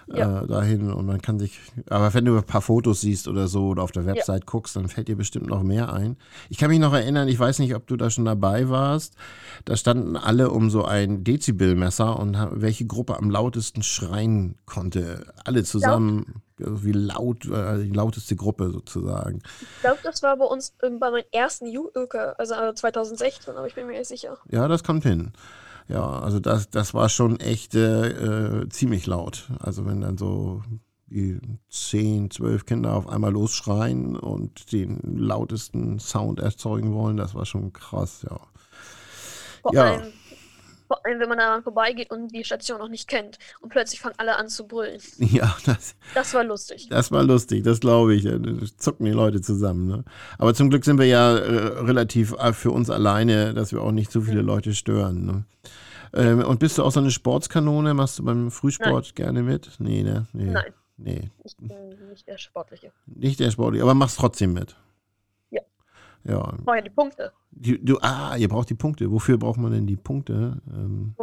Ja. 0.07 0.41
äh, 0.41 0.47
dahin 0.47 0.91
und 0.91 1.05
man 1.05 1.21
kann 1.21 1.39
sich, 1.39 1.61
aber 1.89 2.13
wenn 2.13 2.25
du 2.25 2.35
ein 2.35 2.43
paar 2.43 2.61
Fotos 2.61 2.99
siehst 3.01 3.29
oder 3.29 3.47
so 3.47 3.67
oder 3.67 3.83
auf 3.83 3.93
der 3.93 4.05
Website 4.05 4.45
guckst, 4.45 4.75
dann 4.75 4.89
fällt 4.89 5.07
dir 5.07 5.15
bestimmt 5.15 5.47
noch 5.47 5.63
mehr 5.63 5.93
ein. 5.93 6.17
Ich 6.49 6.57
kann 6.57 6.69
mich 6.69 6.79
noch 6.79 6.93
erinnern, 6.93 7.29
ich 7.29 7.39
weiß 7.39 7.59
nicht, 7.59 7.73
ob 7.73 7.87
du 7.87 7.95
da 7.95 8.09
schon 8.09 8.25
dabei 8.25 8.67
warst, 8.67 9.15
da 9.63 9.77
standen 9.77 10.17
alle 10.17 10.49
um 10.49 10.69
so 10.69 10.83
ein 10.83 11.23
Dezibelmesser 11.23 12.19
und 12.19 12.37
welche 12.51 12.85
Gruppe 12.85 13.15
am 13.17 13.29
lautesten 13.29 13.81
schreien 13.81 14.55
konnte. 14.65 15.33
Alle 15.45 15.63
zusammen, 15.63 16.25
also 16.27 16.39
wie 16.67 16.91
laut, 16.91 17.45
äh, 17.45 17.83
die 17.83 17.91
lauteste 17.91 18.35
Gruppe 18.35 18.71
sozusagen. 18.71 19.41
Ich 19.61 19.81
glaube, 19.81 19.99
das 20.03 20.23
war 20.23 20.37
bei 20.37 20.45
uns 20.45 20.73
ähm, 20.83 20.99
bei 20.99 21.11
meinem 21.11 21.25
ersten 21.31 21.67
Juke, 21.67 22.37
also 22.39 22.53
äh, 22.55 22.73
2016, 22.73 23.55
aber 23.55 23.67
ich 23.67 23.75
bin 23.75 23.87
mir 23.87 23.97
nicht 23.97 24.07
sicher. 24.07 24.37
Ja, 24.49 24.67
das 24.67 24.83
kommt 24.83 25.03
hin. 25.03 25.33
Ja, 25.87 26.19
also 26.19 26.39
das, 26.39 26.69
das 26.69 26.93
war 26.93 27.09
schon 27.09 27.39
echt 27.39 27.75
äh, 27.75 28.07
äh, 28.61 28.69
ziemlich 28.69 29.05
laut. 29.05 29.49
Also 29.59 29.85
wenn 29.85 30.01
dann 30.01 30.17
so 30.17 30.61
die 31.07 31.39
10, 31.69 32.31
12 32.31 32.65
Kinder 32.65 32.93
auf 32.95 33.07
einmal 33.07 33.31
losschreien 33.31 34.15
und 34.15 34.71
den 34.71 34.99
lautesten 35.17 35.99
Sound 35.99 36.39
erzeugen 36.39 36.93
wollen, 36.93 37.17
das 37.17 37.35
war 37.35 37.45
schon 37.45 37.73
krass, 37.73 38.25
ja. 38.29 38.39
Vor 39.61 39.73
Ja. 39.73 39.83
allem, 39.95 40.13
wenn 41.03 41.29
man 41.29 41.37
daran 41.37 41.63
vorbeigeht 41.63 42.11
und 42.11 42.29
die 42.33 42.43
Station 42.43 42.79
noch 42.79 42.89
nicht 42.89 43.07
kennt 43.07 43.37
und 43.61 43.69
plötzlich 43.69 43.99
fangen 43.99 44.15
alle 44.17 44.35
an 44.37 44.47
zu 44.49 44.67
brüllen. 44.67 44.99
Ja, 45.17 45.55
das, 45.65 45.95
Das 46.13 46.33
war 46.33 46.43
lustig. 46.43 46.87
das 46.89 47.11
war 47.11 47.23
lustig, 47.23 47.63
das 47.63 47.79
glaube 47.79 48.15
ich. 48.15 48.23
Da 48.23 48.37
zucken 48.77 49.05
die 49.05 49.11
Leute 49.11 49.41
zusammen. 49.41 49.87
Ne? 49.87 50.03
Aber 50.37 50.53
zum 50.53 50.69
Glück 50.69 50.85
sind 50.85 50.97
wir 50.99 51.05
ja 51.07 51.35
äh, 51.37 51.79
relativ 51.81 52.33
äh, 52.33 52.53
für 52.53 52.71
uns 52.71 52.89
alleine, 52.89 53.53
dass 53.53 53.71
wir 53.71 53.81
auch 53.81 53.91
nicht 53.91 54.11
so 54.11 54.21
viele 54.21 54.41
Leute 54.41 54.73
stören. 54.73 55.25
Ne? 55.25 55.43
Ähm, 56.13 56.39
und 56.43 56.59
bist 56.59 56.77
du 56.77 56.83
auch 56.83 56.91
so 56.91 56.99
eine 56.99 57.11
Sportskanone? 57.11 57.93
Machst 57.93 58.19
du 58.19 58.23
beim 58.23 58.51
Frühsport 58.51 59.15
gerne 59.15 59.41
mit? 59.43 59.71
Nee, 59.79 60.03
ne? 60.03 60.27
Nee. 60.33 60.51
Nein, 60.51 60.73
Nee, 60.97 61.31
ich 61.43 61.57
bin 61.57 61.69
nicht 62.09 62.27
der 62.27 62.37
Sportliche. 62.37 62.91
nicht 63.07 63.39
der 63.39 63.49
Sportliche, 63.49 63.83
aber 63.83 63.95
machst 63.95 64.19
trotzdem 64.19 64.53
mit. 64.53 64.75
Ja. 66.23 66.53
Ja 66.65 66.81
die 66.81 66.89
Punkte. 66.89 67.31
Die, 67.51 67.83
du, 67.83 67.97
ah, 68.01 68.35
ihr 68.37 68.47
braucht 68.47 68.69
die 68.69 68.75
Punkte. 68.75 69.11
Wofür 69.11 69.37
braucht 69.37 69.57
man 69.57 69.71
denn 69.71 69.87
die 69.87 69.95
Punkte? 69.95 70.57
Ähm, 70.71 71.15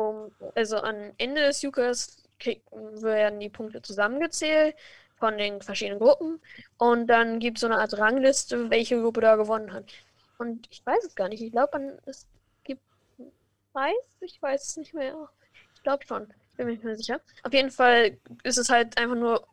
also 0.55 0.77
am 0.77 0.97
Ende 1.19 1.43
des 1.43 1.63
Jukas 1.63 2.23
werden 3.03 3.41
die 3.41 3.49
Punkte 3.49 3.83
zusammengezählt 3.83 4.75
von 5.17 5.37
den 5.37 5.61
verschiedenen 5.61 6.01
Gruppen 6.01 6.41
und 6.79 7.07
dann 7.07 7.39
gibt 7.41 7.59
es 7.59 7.61
so 7.61 7.67
eine 7.67 7.79
Art 7.79 7.99
Rangliste, 7.99 8.71
welche 8.71 9.01
Gruppe 9.01 9.21
da 9.21 9.37
gewonnen 9.37 9.73
hat. 9.73 9.85
Und 10.39 10.67
ich 10.71 10.85
weiß 10.85 11.05
es 11.05 11.15
gar 11.15 11.29
nicht. 11.29 11.43
Ich 11.43 11.53
glaube, 11.53 11.99
es 12.07 12.27
gibt 12.65 12.81
Preis. 13.75 13.95
Ich 14.21 14.41
weiß 14.41 14.69
es 14.69 14.77
nicht 14.79 14.95
mehr. 14.95 15.29
Ich 15.75 15.83
glaube 15.83 16.05
schon. 16.07 16.33
Ich 16.51 16.57
bin 16.57 16.67
mir 16.67 16.73
nicht 16.73 16.85
mehr 16.85 16.97
sicher. 16.97 17.21
Auf 17.43 17.53
jeden 17.53 17.71
Fall 17.71 18.17
ist 18.43 18.57
es 18.57 18.71
halt 18.71 18.97
einfach 18.99 19.17
nur 19.17 19.47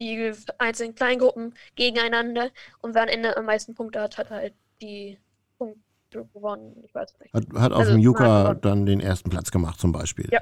die 0.00 0.32
einzelnen 0.58 0.94
Kleingruppen 0.94 1.54
gegeneinander 1.74 2.50
und 2.82 2.94
wer 2.94 3.02
am 3.02 3.08
Ende 3.08 3.36
am 3.36 3.46
meisten 3.46 3.74
Punkte 3.74 4.00
hat, 4.00 4.16
hat 4.16 4.30
halt 4.30 4.54
die 4.80 5.18
Punkte 5.58 6.26
gewonnen. 6.32 6.76
Ich 6.84 6.94
weiß 6.94 7.14
nicht. 7.20 7.34
Hat, 7.34 7.44
hat 7.60 7.72
auf 7.72 7.80
Also, 7.80 7.92
dem 7.92 8.00
gewonnen. 8.44 8.60
dann 8.62 8.86
den 8.86 9.00
ersten 9.00 9.30
Platz 9.30 9.50
gemacht 9.50 9.80
zum 9.80 9.92
Beispiel. 9.92 10.28
Ja. 10.30 10.40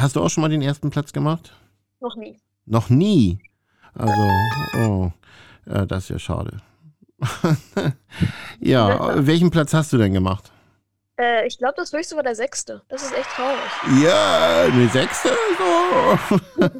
Hast 0.00 0.16
du 0.16 0.22
auch 0.22 0.28
schon 0.28 0.42
mal 0.42 0.48
den 0.48 0.62
ersten 0.62 0.90
Platz 0.90 1.12
gemacht? 1.12 1.52
Noch 2.00 2.16
nie. 2.16 2.38
Noch 2.66 2.90
nie. 2.90 3.38
Also, 3.94 4.22
oh, 4.78 5.12
ja, 5.66 5.86
das 5.86 6.04
ist 6.04 6.08
ja 6.10 6.18
schade. 6.18 6.58
ja, 8.60 9.26
welchen 9.26 9.50
Platz 9.50 9.72
hast 9.72 9.92
du 9.92 9.96
denn 9.98 10.12
gemacht? 10.12 10.52
Äh, 11.18 11.46
ich 11.46 11.56
glaube, 11.58 11.74
das 11.76 11.92
höchste 11.92 12.16
war 12.16 12.22
der 12.22 12.34
sechste. 12.34 12.82
Das 12.88 13.02
ist 13.02 13.16
echt 13.16 13.30
traurig. 13.30 14.02
Ja, 14.02 14.64
eine 14.64 14.88
sechste. 14.88 15.30
So. 15.58 16.38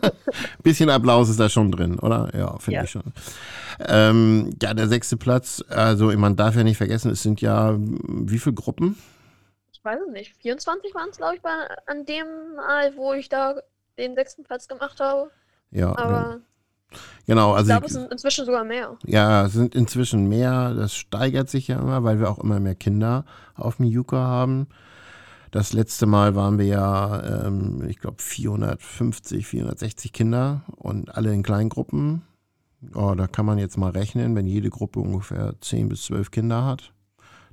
Bisschen 0.63 0.91
Applaus 0.91 1.29
ist 1.31 1.41
da 1.41 1.49
schon 1.49 1.71
drin, 1.73 1.99
oder? 1.99 2.31
Ja, 2.37 2.59
finde 2.59 2.77
Ja. 2.79 2.85
ich 2.85 2.91
schon. 2.91 3.05
Ähm, 3.81 4.57
ja, 4.63 4.75
der 4.75 4.89
sechste 4.89 5.17
Platz, 5.17 5.65
also 5.69 6.07
man 6.17 6.37
darf 6.37 6.55
ja 6.57 6.65
nicht 6.65 6.77
vergessen, 6.77 7.11
es 7.11 7.23
sind 7.23 7.41
ja 7.41 7.77
wie 7.79 8.39
viele 8.39 8.55
Gruppen? 8.55 8.99
Ich 9.73 9.85
weiß 9.85 10.01
es 10.07 10.13
nicht. 10.13 10.35
24 10.43 10.95
waren 10.95 11.09
es, 11.11 11.17
glaube 11.19 11.37
ich, 11.37 11.43
bei, 11.43 11.51
an 11.87 12.05
dem 12.05 12.27
Mal, 12.57 12.97
wo 12.97 13.13
ich 13.15 13.29
da 13.29 13.55
den 13.99 14.15
sechsten 14.15 14.45
Platz 14.45 14.69
gemacht 14.69 15.01
habe. 15.01 15.31
Ja, 15.71 15.95
ja. 15.99 16.37
Genau. 17.27 17.53
ich 17.53 17.57
Also 17.59 17.71
glaube, 17.73 17.87
es 17.87 17.93
sind 17.93 18.13
inzwischen 18.13 18.47
sogar 18.47 18.65
mehr. 18.65 18.97
Ja, 19.05 19.47
es 19.47 19.53
sind 19.53 19.75
inzwischen 19.75 20.29
mehr. 20.29 20.75
Das 20.75 20.95
steigert 20.95 21.51
sich 21.51 21.69
ja 21.69 21.79
immer, 21.79 22.05
weil 22.05 22.21
wir 22.21 22.31
auch 22.31 22.39
immer 22.39 22.61
mehr 22.61 22.75
Kinder 22.75 23.25
auf 23.55 23.77
dem 23.77 23.87
Yucca 23.87 24.19
haben. 24.19 24.69
Das 25.51 25.73
letzte 25.73 26.07
Mal 26.07 26.35
waren 26.35 26.59
wir 26.59 26.67
ja, 26.67 27.47
ähm, 27.47 27.83
ich 27.89 27.99
glaube, 27.99 28.21
450, 28.23 29.47
460 29.47 30.13
Kinder 30.13 30.63
und 30.77 31.15
alle 31.17 31.33
in 31.33 31.43
Kleingruppen. 31.43 32.23
Oh, 32.95 33.15
da 33.17 33.27
kann 33.27 33.47
man 33.47 33.59
jetzt 33.59 33.79
mal 33.79 33.91
rechnen, 33.91 34.37
wenn 34.37 34.47
jede 34.47 34.71
Gruppe 34.71 35.01
ungefähr 35.01 35.55
10 35.61 35.89
bis 35.89 36.05
12 36.05 36.31
Kinder 36.31 36.65
hat. 36.65 36.93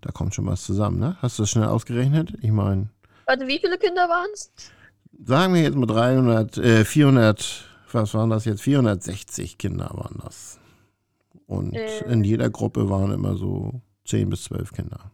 Da 0.02 0.12
kommt 0.12 0.36
schon 0.36 0.46
was 0.46 0.64
zusammen, 0.64 1.00
ne? 1.00 1.16
Hast 1.22 1.40
du 1.40 1.44
das 1.44 1.50
schnell 1.50 1.68
ausgerechnet? 1.68 2.34
Ich 2.42 2.52
meine, 2.52 2.90
Warte, 3.26 3.48
wie 3.48 3.58
viele 3.58 3.78
Kinder 3.78 4.08
waren 4.10 4.28
es? 4.34 4.52
sagen 5.26 5.54
wir 5.54 5.62
jetzt 5.62 5.78
mal 5.78 5.86
300, 5.86 6.58
äh, 6.58 6.84
400, 6.86 7.66
was 7.94 8.14
waren 8.14 8.30
das 8.30 8.46
jetzt? 8.46 8.62
460 8.62 9.58
Kinder 9.58 9.90
waren 9.94 10.22
das. 10.24 10.60
Und 11.48 11.74
Äh. 11.76 12.04
in 12.12 12.24
jeder 12.24 12.50
Gruppe 12.50 12.90
waren 12.90 13.12
immer 13.12 13.36
so 13.36 13.82
10 14.06 14.30
bis 14.30 14.46
12 14.46 14.72
Kinder. 14.74 15.12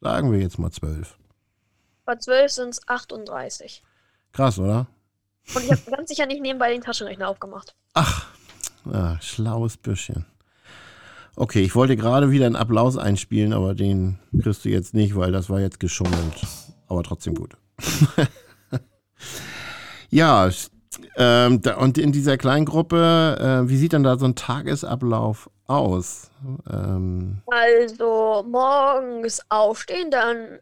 Sagen 0.00 0.30
wir 0.32 0.40
jetzt 0.40 0.58
mal 0.58 0.70
12. 0.70 1.16
Bei 2.04 2.16
12 2.16 2.50
sind 2.52 2.68
es 2.70 2.88
38. 2.88 3.82
Krass, 4.32 4.58
oder? 4.58 4.86
Und 5.54 5.64
ich 5.64 5.70
habe 5.70 5.80
ganz 5.90 6.08
sicher 6.08 6.26
nicht 6.26 6.42
nebenbei 6.42 6.72
den 6.72 6.82
Taschenrechner 6.82 7.28
aufgemacht. 7.28 7.74
Ach, 7.94 8.26
ja, 8.92 9.18
schlaues 9.20 9.76
Büschchen. 9.76 10.26
Okay, 11.34 11.62
ich 11.62 11.74
wollte 11.74 11.96
gerade 11.96 12.30
wieder 12.30 12.46
einen 12.46 12.56
Applaus 12.56 12.96
einspielen, 12.96 13.52
aber 13.52 13.74
den 13.74 14.18
kriegst 14.40 14.64
du 14.64 14.68
jetzt 14.70 14.94
nicht, 14.94 15.16
weil 15.16 15.32
das 15.32 15.50
war 15.50 15.60
jetzt 15.60 15.80
geschummelt. 15.80 16.46
Aber 16.88 17.02
trotzdem 17.02 17.34
gut. 17.34 17.56
ja, 20.10 20.50
ähm, 21.16 21.60
da, 21.62 21.76
und 21.76 21.98
in 21.98 22.12
dieser 22.12 22.36
Kleingruppe, 22.38 23.62
äh, 23.64 23.68
wie 23.68 23.76
sieht 23.76 23.92
dann 23.92 24.02
da 24.02 24.16
so 24.18 24.26
ein 24.26 24.34
Tagesablauf 24.34 25.50
aus? 25.66 26.30
Ähm, 26.70 27.42
Also 27.46 28.44
morgens 28.48 29.40
aufstehen, 29.48 30.10
dann 30.10 30.58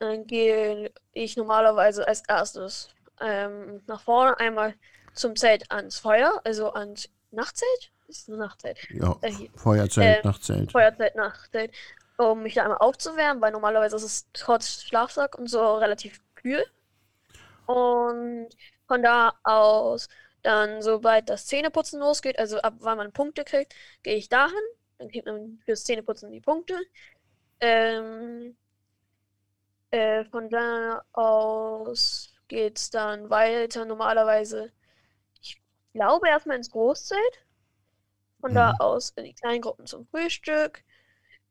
äh, 0.00 0.18
gehe 0.24 0.90
ich 1.12 1.36
normalerweise 1.36 2.06
als 2.06 2.22
erstes 2.28 2.88
ähm, 3.20 3.80
nach 3.86 4.00
vorne 4.02 4.38
einmal 4.40 4.74
zum 5.14 5.36
Zelt 5.36 5.70
ans 5.70 5.98
Feuer, 5.98 6.40
also 6.44 6.72
ans 6.72 7.08
Nachtzelt. 7.30 7.90
Ist 8.08 8.28
ein 8.28 8.38
Nachtzelt. 8.38 8.78
ja, 8.90 9.16
Äh. 9.22 9.32
Feuerzelt, 9.54 10.16
ähm, 10.18 10.20
Nachtzelt. 10.30 10.72
Feuerzelt, 10.72 11.14
Nachtzelt, 11.14 11.70
um 12.18 12.42
mich 12.42 12.54
da 12.54 12.62
einmal 12.64 12.78
aufzuwärmen, 12.78 13.40
weil 13.40 13.52
normalerweise 13.52 13.96
ist 13.96 14.02
es 14.02 14.26
trotz 14.34 14.82
Schlafsack 14.82 15.38
und 15.38 15.48
so 15.48 15.76
relativ 15.76 16.20
kühl. 16.34 16.62
Und 17.66 18.48
von 18.86 19.02
da 19.02 19.34
aus 19.44 20.08
dann, 20.42 20.82
sobald 20.82 21.28
das 21.28 21.46
Zähneputzen 21.46 22.00
losgeht, 22.00 22.38
also 22.38 22.58
ab 22.60 22.74
wann 22.80 22.98
man 22.98 23.12
Punkte 23.12 23.44
kriegt, 23.44 23.74
gehe 24.02 24.16
ich 24.16 24.28
dahin. 24.28 24.54
Dann 24.98 25.08
kriegt 25.08 25.26
man 25.26 25.60
fürs 25.64 25.84
Zähneputzen 25.84 26.30
die 26.32 26.40
Punkte. 26.40 26.78
Ähm, 27.60 28.56
äh, 29.90 30.24
von 30.26 30.48
da 30.50 31.02
aus 31.12 32.34
geht's 32.48 32.90
dann 32.90 33.30
weiter. 33.30 33.84
Normalerweise, 33.84 34.72
ich 35.42 35.60
glaube, 35.94 36.28
erstmal 36.28 36.56
ins 36.58 36.70
Großzelt. 36.70 37.46
Von 38.40 38.54
da 38.54 38.72
Mhm. 38.72 38.78
aus 38.78 39.10
in 39.16 39.24
die 39.24 39.32
kleinen 39.34 39.62
Gruppen 39.62 39.86
zum 39.86 40.06
Frühstück. 40.08 40.84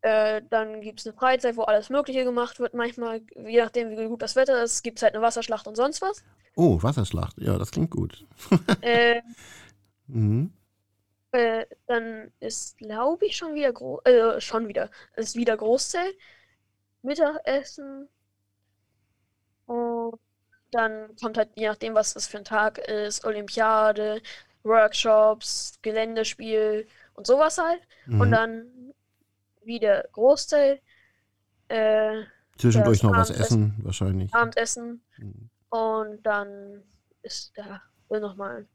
Äh, 0.01 0.41
dann 0.49 0.81
gibt 0.81 0.99
es 0.99 1.07
eine 1.07 1.15
Freizeit, 1.15 1.57
wo 1.57 1.63
alles 1.63 1.89
Mögliche 1.89 2.23
gemacht 2.23 2.59
wird. 2.59 2.73
Manchmal, 2.73 3.21
je 3.35 3.61
nachdem, 3.61 3.91
wie 3.97 4.07
gut 4.07 4.21
das 4.21 4.35
Wetter 4.35 4.63
ist, 4.63 4.83
gibt 4.83 4.99
es 4.99 5.03
halt 5.03 5.13
eine 5.15 5.23
Wasserschlacht 5.23 5.67
und 5.67 5.75
sonst 5.75 6.01
was. 6.01 6.23
Oh, 6.55 6.81
Wasserschlacht. 6.81 7.37
Ja, 7.39 7.57
das 7.57 7.71
klingt 7.71 7.91
gut. 7.91 8.25
äh, 8.81 9.21
Mhm. 10.07 10.51
äh, 11.31 11.65
dann 11.87 12.31
ist, 12.39 12.77
glaube 12.77 13.25
ich, 13.25 13.37
schon 13.37 13.53
wieder 13.55 13.71
groß, 13.73 14.01
äh, 14.05 14.41
schon 14.41 14.67
wieder, 14.67 14.89
ist 15.15 15.35
wieder 15.35 15.57
Großzelt. 15.57 16.15
Mittagessen. 17.03 18.09
Und 19.65 20.19
dann 20.71 21.15
kommt 21.17 21.37
halt, 21.37 21.51
je 21.55 21.67
nachdem, 21.67 21.95
was 21.95 22.13
das 22.13 22.27
für 22.27 22.37
ein 22.39 22.45
Tag 22.45 22.77
ist, 22.79 23.25
Olympiade, 23.25 24.21
Workshops, 24.63 25.79
Geländespiel 25.81 26.87
und 27.15 27.27
sowas 27.27 27.57
halt. 27.57 27.81
Und 28.17 28.29
Mhm. 28.29 28.33
Dann 29.61 29.67
wieder 29.67 30.05
Großzelt, 30.11 30.81
äh, 31.69 32.21
Zwischendurch 32.57 33.01
noch 33.03 33.13
was 33.13 33.29
essen, 33.29 33.75
wahrscheinlich. 33.83 34.33
Abendessen 34.33 35.01
Mhm. 35.17 35.49
und 35.69 36.23
dann 36.23 36.83
ist 37.23 37.53
da 37.55 37.81
nochmal 38.19 38.65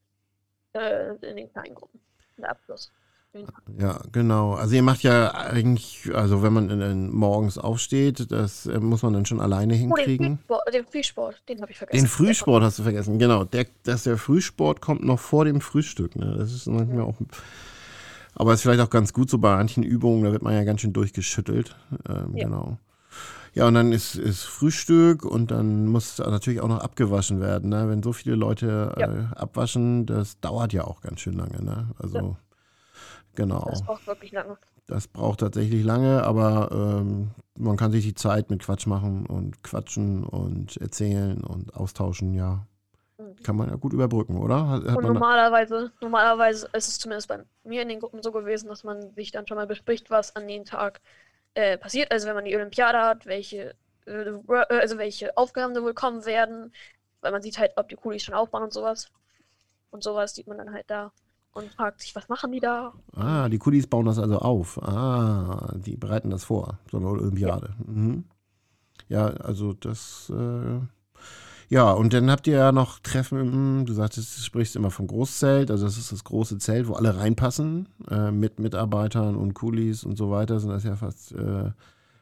äh, 0.72 1.10
in 1.28 1.36
den 1.36 1.52
kleinen 1.52 1.74
Gruppen 1.74 2.00
der 2.38 2.50
Abschluss. 2.50 2.92
Ja, 3.78 4.00
genau. 4.12 4.54
Also 4.54 4.74
ihr 4.76 4.82
macht 4.82 5.02
ja 5.02 5.30
eigentlich, 5.34 6.08
also 6.14 6.42
wenn 6.42 6.54
man 6.54 6.70
in, 6.70 6.80
in 6.80 7.10
morgens 7.14 7.58
aufsteht, 7.58 8.32
das 8.32 8.64
äh, 8.64 8.78
muss 8.80 9.02
man 9.02 9.12
dann 9.12 9.26
schon 9.26 9.40
alleine 9.42 9.74
Oh, 9.74 9.76
den 9.76 9.78
hinkriegen. 9.94 10.38
Frühsport, 10.38 10.72
den 10.74 10.86
Frühsport, 10.86 11.42
den 11.48 11.60
habe 11.60 11.70
ich 11.70 11.76
vergessen. 11.78 12.02
Den 12.04 12.08
Frühsport 12.08 12.62
hast 12.62 12.78
du 12.78 12.82
vergessen, 12.84 13.18
genau. 13.18 13.44
Der, 13.44 13.66
dass 13.82 14.04
der 14.04 14.16
Frühsport 14.16 14.80
kommt 14.80 15.04
noch 15.04 15.18
vor 15.20 15.44
dem 15.44 15.60
Frühstück. 15.60 16.16
Ne? 16.16 16.34
Das 16.38 16.50
ist 16.50 16.66
manchmal 16.66 17.02
auch. 17.02 17.14
Aber 18.36 18.52
ist 18.52 18.62
vielleicht 18.62 18.80
auch 18.80 18.90
ganz 18.90 19.12
gut 19.12 19.30
so 19.30 19.38
bei 19.38 19.56
manchen 19.56 19.82
Übungen, 19.82 20.22
da 20.22 20.30
wird 20.30 20.42
man 20.42 20.54
ja 20.54 20.62
ganz 20.64 20.82
schön 20.82 20.92
durchgeschüttelt. 20.92 21.74
Ähm, 22.08 22.36
Ja. 22.36 22.44
Genau. 22.44 22.78
Ja, 23.54 23.66
und 23.66 23.72
dann 23.72 23.90
ist, 23.92 24.16
ist 24.16 24.42
Frühstück 24.44 25.24
und 25.24 25.50
dann 25.50 25.86
muss 25.86 26.18
natürlich 26.18 26.60
auch 26.60 26.68
noch 26.68 26.80
abgewaschen 26.80 27.40
werden. 27.40 27.70
Ne? 27.70 27.88
Wenn 27.88 28.02
so 28.02 28.12
viele 28.12 28.36
Leute 28.36 28.94
Ja. 28.98 29.10
äh, 29.10 29.24
abwaschen, 29.34 30.04
das 30.04 30.38
dauert 30.40 30.74
ja 30.74 30.84
auch 30.84 31.00
ganz 31.00 31.20
schön 31.20 31.32
lange. 31.32 31.64
Ne? 31.64 31.88
Also, 31.98 32.36
genau. 33.34 33.66
Das 33.70 33.82
braucht 33.82 34.06
wirklich 34.06 34.32
lange. 34.32 34.58
Das 34.86 35.08
braucht 35.08 35.40
tatsächlich 35.40 35.82
lange, 35.82 36.22
aber 36.24 36.70
ähm, 37.00 37.30
man 37.58 37.78
kann 37.78 37.92
sich 37.92 38.04
die 38.04 38.14
Zeit 38.14 38.50
mit 38.50 38.60
Quatsch 38.62 38.86
machen 38.86 39.24
und 39.24 39.62
quatschen 39.62 40.22
und 40.22 40.76
erzählen 40.76 41.42
und 41.42 41.74
austauschen, 41.74 42.34
ja. 42.34 42.66
Kann 43.42 43.56
man 43.56 43.68
ja 43.68 43.76
gut 43.76 43.92
überbrücken, 43.92 44.38
oder? 44.38 44.68
Hat, 44.68 44.84
hat 44.84 45.02
normalerweise, 45.02 45.92
normalerweise 46.00 46.68
ist 46.72 46.88
es 46.88 46.98
zumindest 46.98 47.28
bei 47.28 47.44
mir 47.64 47.82
in 47.82 47.88
den 47.88 48.00
Gruppen 48.00 48.22
so 48.22 48.32
gewesen, 48.32 48.68
dass 48.68 48.84
man 48.84 49.14
sich 49.14 49.30
dann 49.30 49.46
schon 49.46 49.56
mal 49.56 49.66
bespricht, 49.66 50.10
was 50.10 50.34
an 50.36 50.48
dem 50.48 50.64
Tag 50.64 51.00
äh, 51.54 51.78
passiert. 51.78 52.10
Also 52.10 52.26
wenn 52.26 52.34
man 52.34 52.44
die 52.44 52.56
Olympiade 52.56 52.98
hat, 52.98 53.26
welche, 53.26 53.74
äh, 54.06 54.32
also 54.68 54.98
welche 54.98 55.36
Aufgaben 55.36 55.74
da 55.74 55.82
wohl 55.82 55.94
kommen 55.94 56.24
werden, 56.24 56.72
weil 57.20 57.32
man 57.32 57.42
sieht 57.42 57.58
halt, 57.58 57.72
ob 57.76 57.88
die 57.88 57.96
Kulis 57.96 58.22
schon 58.22 58.34
aufbauen 58.34 58.64
und 58.64 58.72
sowas. 58.72 59.08
Und 59.90 60.02
sowas 60.02 60.34
sieht 60.34 60.46
man 60.46 60.58
dann 60.58 60.72
halt 60.72 60.84
da 60.88 61.12
und 61.52 61.72
fragt 61.72 62.02
sich, 62.02 62.14
was 62.14 62.28
machen 62.28 62.52
die 62.52 62.60
da? 62.60 62.92
ah, 63.14 63.48
die 63.48 63.58
Kudis 63.58 63.86
bauen 63.86 64.06
das 64.06 64.18
also 64.18 64.38
auf. 64.38 64.78
Ah, 64.82 65.74
die 65.76 65.96
bereiten 65.96 66.30
das 66.30 66.44
vor, 66.44 66.78
so 66.90 66.98
eine 66.98 67.06
Olympiade. 67.06 67.74
Mhm. 67.86 68.24
Ja, 69.08 69.28
also 69.28 69.72
das, 69.72 70.30
äh, 70.30 70.80
ja, 71.68 71.90
und 71.90 72.12
dann 72.12 72.30
habt 72.30 72.46
ihr 72.46 72.58
ja 72.58 72.72
noch 72.72 73.00
Treffen, 73.00 73.86
du 73.86 73.92
sagtest, 73.92 74.36
du 74.36 74.42
sprichst 74.42 74.76
immer 74.76 74.90
vom 74.90 75.06
Großzelt, 75.06 75.70
also 75.70 75.84
das 75.84 75.98
ist 75.98 76.12
das 76.12 76.24
große 76.24 76.58
Zelt, 76.58 76.86
wo 76.88 76.94
alle 76.94 77.16
reinpassen, 77.16 77.88
äh, 78.10 78.30
mit 78.30 78.60
Mitarbeitern 78.60 79.36
und 79.36 79.54
Kulis 79.54 80.04
und 80.04 80.16
so 80.16 80.30
weiter, 80.30 80.60
sind 80.60 80.70
das 80.70 80.84
ja 80.84 80.96
fast, 80.96 81.32
äh, 81.32 81.70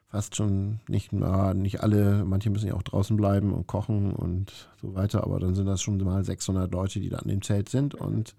fast 0.08 0.36
schon 0.36 0.80
nicht, 0.88 1.12
na, 1.12 1.52
nicht 1.52 1.82
alle, 1.82 2.24
manche 2.24 2.50
müssen 2.50 2.68
ja 2.68 2.74
auch 2.74 2.82
draußen 2.82 3.16
bleiben 3.16 3.52
und 3.52 3.66
kochen 3.66 4.12
und 4.12 4.68
so 4.80 4.94
weiter, 4.94 5.24
aber 5.24 5.40
dann 5.40 5.54
sind 5.54 5.66
das 5.66 5.82
schon 5.82 5.98
mal 5.98 6.24
600 6.24 6.72
Leute, 6.72 7.00
die 7.00 7.10
da 7.10 7.18
an 7.18 7.28
dem 7.28 7.42
Zelt 7.42 7.68
sind 7.68 7.94
und 7.94 8.34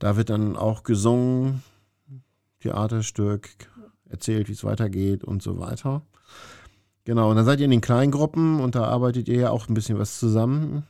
da 0.00 0.16
wird 0.16 0.30
dann 0.30 0.56
auch 0.56 0.82
gesungen, 0.82 1.62
Theaterstück, 2.60 3.48
erzählt, 4.08 4.48
wie 4.48 4.52
es 4.52 4.64
weitergeht 4.64 5.24
und 5.24 5.42
so 5.42 5.58
weiter. 5.58 6.02
Genau, 7.04 7.30
und 7.30 7.36
dann 7.36 7.44
seid 7.44 7.60
ihr 7.60 7.64
in 7.64 7.70
den 7.70 7.80
kleinen 7.80 8.12
Gruppen 8.12 8.60
und 8.60 8.74
da 8.74 8.84
arbeitet 8.84 9.28
ihr 9.28 9.40
ja 9.40 9.50
auch 9.50 9.68
ein 9.68 9.74
bisschen 9.74 9.98
was 9.98 10.18
zusammen. 10.18 10.86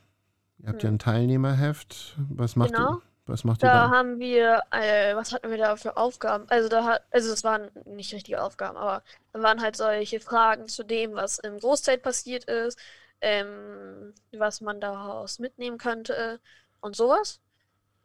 Ihr 0.58 0.68
habt 0.68 0.82
ja 0.82 0.88
Hm. 0.88 0.96
ein 0.96 0.98
Teilnehmerheft. 0.98 2.16
Was 2.30 2.56
macht, 2.56 2.74
Genau. 2.74 2.94
ihr, 2.94 3.02
Was 3.26 3.44
macht 3.44 3.62
ihr 3.62 3.70
Da 3.70 3.88
da? 3.88 3.90
haben 3.90 4.18
wir, 4.18 4.60
äh, 4.72 5.14
was 5.14 5.32
hatten 5.32 5.50
wir 5.50 5.56
da 5.58 5.76
für 5.76 5.96
Aufgaben? 5.96 6.46
Also 6.50 6.68
da 6.68 6.84
hat, 6.84 7.02
also 7.10 7.32
es 7.32 7.44
waren 7.44 7.70
nicht 7.86 8.12
richtige 8.12 8.42
Aufgaben, 8.42 8.76
aber 8.76 9.02
da 9.32 9.42
waren 9.42 9.60
halt 9.62 9.76
solche 9.76 10.18
Fragen 10.20 10.66
zu 10.68 10.82
dem, 10.84 11.14
was 11.14 11.38
im 11.38 11.58
Großzeit 11.58 12.02
passiert 12.02 12.44
ist, 12.44 12.78
ähm, 13.20 14.12
was 14.36 14.60
man 14.60 14.80
daraus 14.80 15.38
mitnehmen 15.38 15.78
könnte 15.78 16.40
und 16.80 16.96
sowas. 16.96 17.40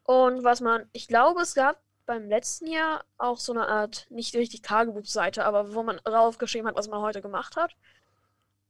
Und 0.03 0.43
was 0.43 0.61
man, 0.61 0.87
ich 0.93 1.07
glaube, 1.07 1.41
es 1.41 1.55
gab 1.55 1.79
beim 2.05 2.29
letzten 2.29 2.67
Jahr 2.67 3.03
auch 3.17 3.39
so 3.39 3.51
eine 3.53 3.67
Art, 3.67 4.05
nicht 4.11 4.35
richtig 4.35 4.61
Tagebuchseite, 4.61 5.43
aber 5.45 5.73
wo 5.73 5.81
man 5.83 5.97
draufgeschrieben 6.03 6.67
hat, 6.67 6.75
was 6.75 6.87
man 6.89 7.01
heute 7.01 7.21
gemacht 7.21 7.55
hat. 7.57 7.75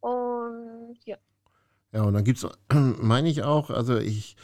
Und 0.10 0.98
ja. 1.06 1.18
Ja, 1.92 2.04
und 2.04 2.14
dann 2.14 2.24
gibt 2.24 2.38
es, 2.44 2.48
meine 2.74 3.28
ich 3.30 3.44
auch, 3.44 3.70
also 3.70 3.98
ich 3.98 4.36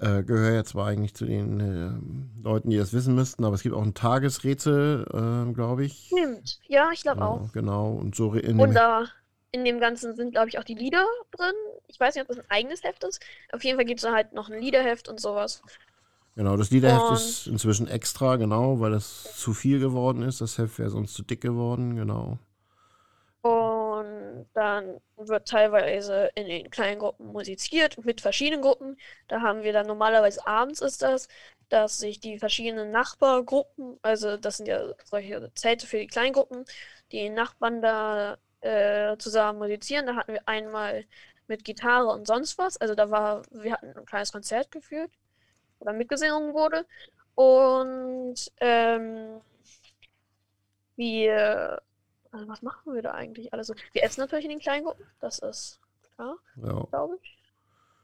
äh, 0.00 0.22
gehöre 0.22 0.52
ja 0.52 0.64
zwar 0.64 0.86
eigentlich 0.88 1.14
zu 1.14 1.24
den 1.24 1.60
äh, 1.60 2.42
Leuten, 2.42 2.70
die 2.70 2.76
das 2.76 2.92
wissen 2.92 3.14
müssten, 3.14 3.44
aber 3.44 3.54
es 3.54 3.62
gibt 3.62 3.74
auch 3.74 3.82
ein 3.82 3.94
Tagesrätsel, 3.94 5.06
äh, 5.48 5.52
glaube 5.54 5.84
ich. 5.84 6.08
Stimmt. 6.12 6.58
Ja, 6.66 6.90
ich 6.92 7.02
glaube 7.02 7.24
auch. 7.24 7.42
Ja, 7.42 7.50
genau. 7.52 7.92
Und 7.92 8.14
so 8.16 8.34
in 8.34 8.58
Und 8.60 8.74
da 8.74 9.06
in 9.52 9.64
dem 9.64 9.80
Ganzen 9.80 10.14
sind, 10.16 10.32
glaube 10.32 10.48
ich, 10.48 10.58
auch 10.58 10.64
die 10.64 10.74
Lieder 10.74 11.04
drin. 11.30 11.52
Ich 11.86 12.00
weiß 12.00 12.14
nicht, 12.14 12.22
ob 12.22 12.28
das 12.28 12.38
ein 12.38 12.50
eigenes 12.50 12.82
Heft 12.82 13.04
ist. 13.04 13.20
Auf 13.52 13.62
jeden 13.64 13.76
Fall 13.78 13.84
gibt 13.84 14.00
es 14.00 14.04
da 14.04 14.12
halt 14.14 14.32
noch 14.32 14.50
ein 14.50 14.60
Liederheft 14.60 15.08
und 15.08 15.20
sowas. 15.20 15.62
genau, 16.34 16.56
das 16.56 16.70
Liederheft 16.70 17.04
Und- 17.10 17.14
ist 17.16 17.46
inzwischen 17.46 17.86
extra, 17.86 18.36
genau, 18.36 18.80
weil 18.80 18.90
das 18.92 19.36
zu 19.36 19.52
viel 19.54 19.78
geworden 19.78 20.22
ist. 20.22 20.40
Das 20.40 20.58
Heft 20.58 20.78
wäre 20.78 20.90
sonst 20.90 21.14
zu 21.14 21.22
dick 21.22 21.40
geworden, 21.40 21.96
genau. 21.96 22.38
Und 23.42 23.81
dann 24.54 25.00
wird 25.16 25.48
teilweise 25.48 26.30
in 26.34 26.46
den 26.46 26.70
kleinen 26.70 27.00
Gruppen 27.00 27.26
musiziert 27.32 28.04
mit 28.04 28.20
verschiedenen 28.20 28.62
Gruppen. 28.62 28.96
Da 29.28 29.40
haben 29.42 29.62
wir 29.62 29.72
dann 29.72 29.86
normalerweise 29.86 30.46
abends 30.46 30.80
ist 30.80 31.02
das, 31.02 31.28
dass 31.68 31.98
sich 31.98 32.20
die 32.20 32.38
verschiedenen 32.38 32.90
Nachbargruppen, 32.90 33.98
also 34.02 34.36
das 34.36 34.58
sind 34.58 34.66
ja 34.68 34.92
solche 35.04 35.52
Zelte 35.54 35.86
für 35.86 35.98
die 35.98 36.06
Kleingruppen, 36.06 36.64
die 37.12 37.30
Nachbarn 37.30 37.82
da 37.82 38.38
äh, 38.60 39.16
zusammen 39.18 39.58
musizieren. 39.58 40.06
Da 40.06 40.16
hatten 40.16 40.34
wir 40.34 40.48
einmal 40.48 41.04
mit 41.46 41.64
Gitarre 41.64 42.08
und 42.08 42.26
sonst 42.26 42.58
was. 42.58 42.76
Also 42.78 42.94
da 42.94 43.10
war, 43.10 43.42
wir 43.50 43.72
hatten 43.72 43.96
ein 43.96 44.06
kleines 44.06 44.32
Konzert 44.32 44.70
geführt 44.70 45.10
oder 45.80 45.92
mitgesungen 45.92 46.54
wurde. 46.54 46.86
Und 47.34 48.36
ähm, 48.60 49.40
wir 50.96 51.82
also 52.32 52.48
was 52.48 52.62
machen 52.62 52.94
wir 52.94 53.02
da 53.02 53.12
eigentlich 53.12 53.52
alles 53.52 53.66
so? 53.68 53.74
Wir 53.92 54.02
essen 54.02 54.20
natürlich 54.20 54.44
in 54.46 54.50
den 54.50 54.60
kleinen 54.60 54.84
Gruppen, 54.84 55.04
das 55.20 55.38
ist 55.38 55.80
klar, 56.16 56.36
Ja. 56.56 56.84
glaube 56.90 57.18
ich. 57.22 57.38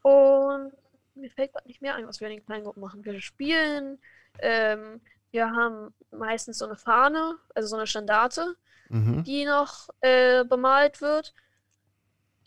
Und 0.03 0.71
mir 1.15 1.29
fällt 1.31 1.51
gerade 1.51 1.67
nicht 1.67 1.81
mehr 1.81 1.95
ein, 1.95 2.07
was 2.07 2.19
wir 2.21 2.29
in 2.29 2.37
den 2.37 2.45
kleinen 2.45 2.63
Gruppen 2.63 2.81
machen. 2.81 3.03
Wir 3.03 3.19
spielen, 3.21 3.99
ähm, 4.39 5.01
wir 5.31 5.51
haben 5.51 5.93
meistens 6.11 6.57
so 6.59 6.65
eine 6.65 6.77
Fahne, 6.77 7.37
also 7.55 7.67
so 7.69 7.75
eine 7.75 7.87
Standarte, 7.87 8.55
Mhm. 8.89 9.23
die 9.23 9.45
noch 9.45 9.89
äh, 10.01 10.43
bemalt 10.45 11.01
wird, 11.01 11.33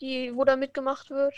die, 0.01 0.35
wo 0.35 0.43
da 0.43 0.55
mitgemacht 0.55 1.09
wird. 1.09 1.33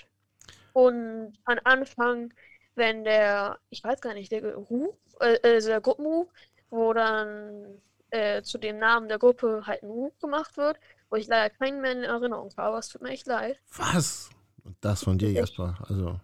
Und 0.73 1.33
am 1.45 1.59
Anfang, 1.63 2.33
wenn 2.75 3.03
der, 3.03 3.59
ich 3.69 3.83
weiß 3.83 4.01
gar 4.01 4.13
nicht, 4.13 4.31
der 4.31 4.55
Ruf, 4.55 4.95
äh, 5.19 5.37
also 5.43 5.69
der 5.69 5.81
Gruppenruf, 5.81 6.27
wo 6.69 6.93
dann 6.93 7.81
äh, 8.15 8.43
zu 8.43 8.57
dem 8.57 8.79
Namen 8.79 9.09
der 9.09 9.19
Gruppe 9.19 9.63
halt 9.65 9.83
ein 9.83 9.89
Ruf 9.89 10.17
gemacht 10.19 10.55
wird, 10.57 10.77
wo 11.09 11.17
ich 11.17 11.27
leider 11.27 11.49
keinen 11.49 11.81
mehr 11.81 11.91
in 11.91 12.03
Erinnerung 12.03 12.51
habe, 12.57 12.77
es 12.77 12.87
tut 12.87 13.01
mir 13.01 13.09
echt 13.09 13.27
leid. 13.27 13.59
Was? 13.75 14.29
Und 14.63 14.77
das 14.81 15.03
von 15.03 15.17
dir? 15.17 15.31
Jasper. 15.31 15.77
Also, 15.87 16.19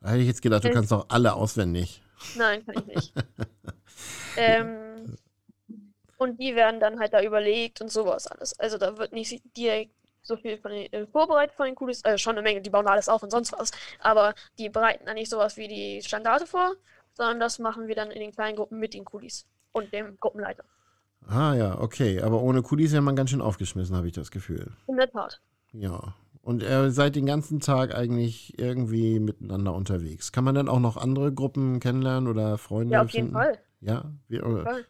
da 0.00 0.10
hätte 0.10 0.20
ich 0.20 0.28
jetzt 0.28 0.42
gedacht, 0.42 0.64
du 0.64 0.68
Echt? 0.68 0.76
kannst 0.76 0.92
doch 0.92 1.06
alle 1.08 1.34
auswendig. 1.34 2.02
Nein, 2.36 2.64
kann 2.64 2.76
ich 2.76 2.86
nicht. 2.86 3.12
ähm, 4.36 5.16
und 6.16 6.40
die 6.40 6.54
werden 6.54 6.78
dann 6.78 7.00
halt 7.00 7.12
da 7.12 7.20
überlegt 7.20 7.80
und 7.80 7.90
sowas 7.90 8.28
alles. 8.28 8.58
Also 8.60 8.78
da 8.78 8.96
wird 8.96 9.12
nicht 9.12 9.42
direkt 9.56 9.92
so 10.22 10.36
viel 10.36 10.56
von 10.56 10.70
den, 10.70 10.92
äh, 10.92 11.06
vorbereitet 11.08 11.56
von 11.56 11.66
den 11.66 11.74
Kulis, 11.74 12.04
äh, 12.04 12.16
schon 12.16 12.36
eine 12.36 12.42
Menge, 12.42 12.60
die 12.60 12.70
bauen 12.70 12.86
alles 12.86 13.08
auf 13.08 13.24
und 13.24 13.30
sonst 13.30 13.52
was, 13.58 13.72
aber 13.98 14.34
die 14.56 14.68
bereiten 14.68 15.04
dann 15.04 15.16
nicht 15.16 15.30
sowas 15.30 15.56
wie 15.56 15.66
die 15.66 16.00
Standarte 16.00 16.46
vor, 16.46 16.76
sondern 17.14 17.40
das 17.40 17.58
machen 17.58 17.88
wir 17.88 17.96
dann 17.96 18.12
in 18.12 18.20
den 18.20 18.30
kleinen 18.30 18.56
Gruppen 18.56 18.78
mit 18.78 18.94
den 18.94 19.04
Kulis 19.04 19.46
und 19.72 19.92
dem 19.92 20.18
Gruppenleiter. 20.20 20.64
Ah 21.28 21.54
ja, 21.54 21.80
okay. 21.80 22.20
Aber 22.20 22.42
ohne 22.42 22.62
Kulis 22.62 22.92
wäre 22.92 23.02
man 23.02 23.16
ganz 23.16 23.30
schön 23.30 23.40
aufgeschmissen, 23.40 23.96
habe 23.96 24.06
ich 24.08 24.12
das 24.12 24.30
Gefühl. 24.30 24.70
In 24.86 24.96
der 24.96 25.10
Tat. 25.10 25.40
Ja. 25.72 26.14
Und 26.42 26.62
ihr 26.62 26.90
seid 26.90 27.14
den 27.14 27.26
ganzen 27.26 27.60
Tag 27.60 27.94
eigentlich 27.94 28.58
irgendwie 28.58 29.20
miteinander 29.20 29.72
unterwegs. 29.74 30.32
Kann 30.32 30.42
man 30.44 30.54
dann 30.56 30.68
auch 30.68 30.80
noch 30.80 30.96
andere 30.96 31.32
Gruppen 31.32 31.78
kennenlernen 31.78 32.28
oder 32.28 32.58
Freunde 32.58 32.94
Ja, 32.94 33.02
auf 33.02 33.10
jeden 33.10 33.28
finden? 33.28 33.34
Fall. 33.34 33.58
Ja, 33.80 34.12
wie, 34.28 34.40
oder, 34.42 34.64
Fall. 34.64 34.84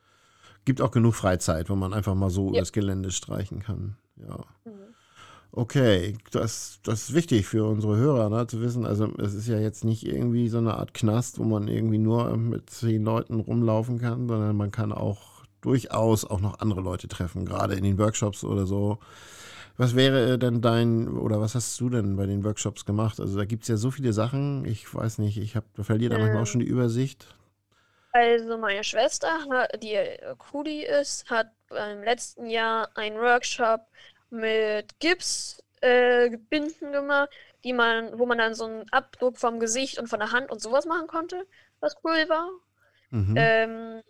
gibt 0.64 0.80
auch 0.80 0.90
genug 0.90 1.14
Freizeit, 1.14 1.68
wo 1.68 1.76
man 1.76 1.92
einfach 1.92 2.14
mal 2.14 2.30
so 2.30 2.46
Ja. 2.46 2.58
übers 2.58 2.72
Gelände 2.72 3.10
streichen 3.10 3.60
kann. 3.60 3.96
Ja. 4.16 4.38
Mhm. 4.64 4.72
Okay, 5.54 6.16
das, 6.30 6.80
das 6.82 7.10
ist 7.10 7.14
wichtig 7.14 7.46
für 7.46 7.66
unsere 7.66 7.96
Hörer, 7.96 8.30
ne, 8.30 8.46
zu 8.46 8.62
wissen. 8.62 8.86
Also 8.86 9.12
es 9.18 9.34
ist 9.34 9.46
ja 9.48 9.58
jetzt 9.58 9.84
nicht 9.84 10.06
irgendwie 10.06 10.48
so 10.48 10.56
eine 10.56 10.74
Art 10.78 10.94
Knast, 10.94 11.38
wo 11.38 11.44
man 11.44 11.68
irgendwie 11.68 11.98
nur 11.98 12.34
mit 12.38 12.70
zehn 12.70 13.04
Leuten 13.04 13.38
rumlaufen 13.40 13.98
kann, 14.00 14.28
sondern 14.28 14.56
man 14.56 14.70
kann 14.70 14.92
auch 14.92 15.31
durchaus 15.62 16.24
auch 16.24 16.40
noch 16.40 16.60
andere 16.60 16.80
Leute 16.80 17.08
treffen, 17.08 17.46
gerade 17.46 17.74
in 17.74 17.84
den 17.84 17.98
Workshops 17.98 18.44
oder 18.44 18.66
so. 18.66 18.98
Was 19.78 19.96
wäre 19.96 20.38
denn 20.38 20.60
dein, 20.60 21.08
oder 21.08 21.40
was 21.40 21.54
hast 21.54 21.80
du 21.80 21.88
denn 21.88 22.16
bei 22.16 22.26
den 22.26 22.44
Workshops 22.44 22.84
gemacht? 22.84 23.18
Also 23.18 23.38
da 23.38 23.46
gibt 23.46 23.62
es 23.62 23.68
ja 23.68 23.76
so 23.76 23.90
viele 23.90 24.12
Sachen, 24.12 24.66
ich 24.66 24.94
weiß 24.94 25.18
nicht, 25.18 25.38
ich 25.38 25.56
hab, 25.56 25.64
verliere 25.80 26.14
da 26.14 26.18
manchmal 26.18 26.42
auch 26.42 26.46
schon 26.46 26.60
die 26.60 26.66
Übersicht. 26.66 27.26
Also 28.12 28.58
meine 28.58 28.84
Schwester, 28.84 29.38
die 29.82 29.94
äh, 29.94 30.34
Kudi 30.36 30.84
ist, 30.84 31.30
hat 31.30 31.48
beim 31.70 32.02
letzten 32.02 32.50
Jahr 32.50 32.90
einen 32.94 33.16
Workshop 33.16 33.80
mit 34.28 34.98
Gips 35.00 35.62
äh, 35.80 36.36
Binden 36.50 36.92
gemacht, 36.92 37.30
die 37.64 37.72
man, 37.72 38.18
wo 38.18 38.26
man 38.26 38.36
dann 38.36 38.54
so 38.54 38.66
einen 38.66 38.88
Abdruck 38.90 39.38
vom 39.38 39.58
Gesicht 39.60 39.98
und 39.98 40.08
von 40.08 40.20
der 40.20 40.32
Hand 40.32 40.50
und 40.50 40.60
sowas 40.60 40.84
machen 40.84 41.06
konnte, 41.06 41.46
was 41.80 41.96
cool 42.04 42.28
war. 42.28 42.50
Mhm. 43.10 43.34
Ähm, 43.36 44.02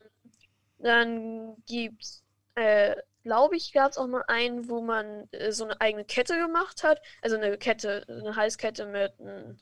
dann 0.82 1.56
gibt's, 1.66 2.22
äh, 2.54 2.96
glaube 3.24 3.56
ich, 3.56 3.72
gab 3.72 3.92
es 3.92 3.98
auch 3.98 4.06
mal 4.08 4.24
einen, 4.28 4.68
wo 4.68 4.82
man 4.82 5.28
äh, 5.32 5.52
so 5.52 5.64
eine 5.64 5.80
eigene 5.80 6.04
Kette 6.04 6.38
gemacht 6.38 6.82
hat, 6.84 7.00
also 7.22 7.36
eine 7.36 7.56
Kette, 7.58 8.04
eine 8.08 8.36
Halskette 8.36 8.86
mit 8.86 9.12
ähm, 9.20 9.58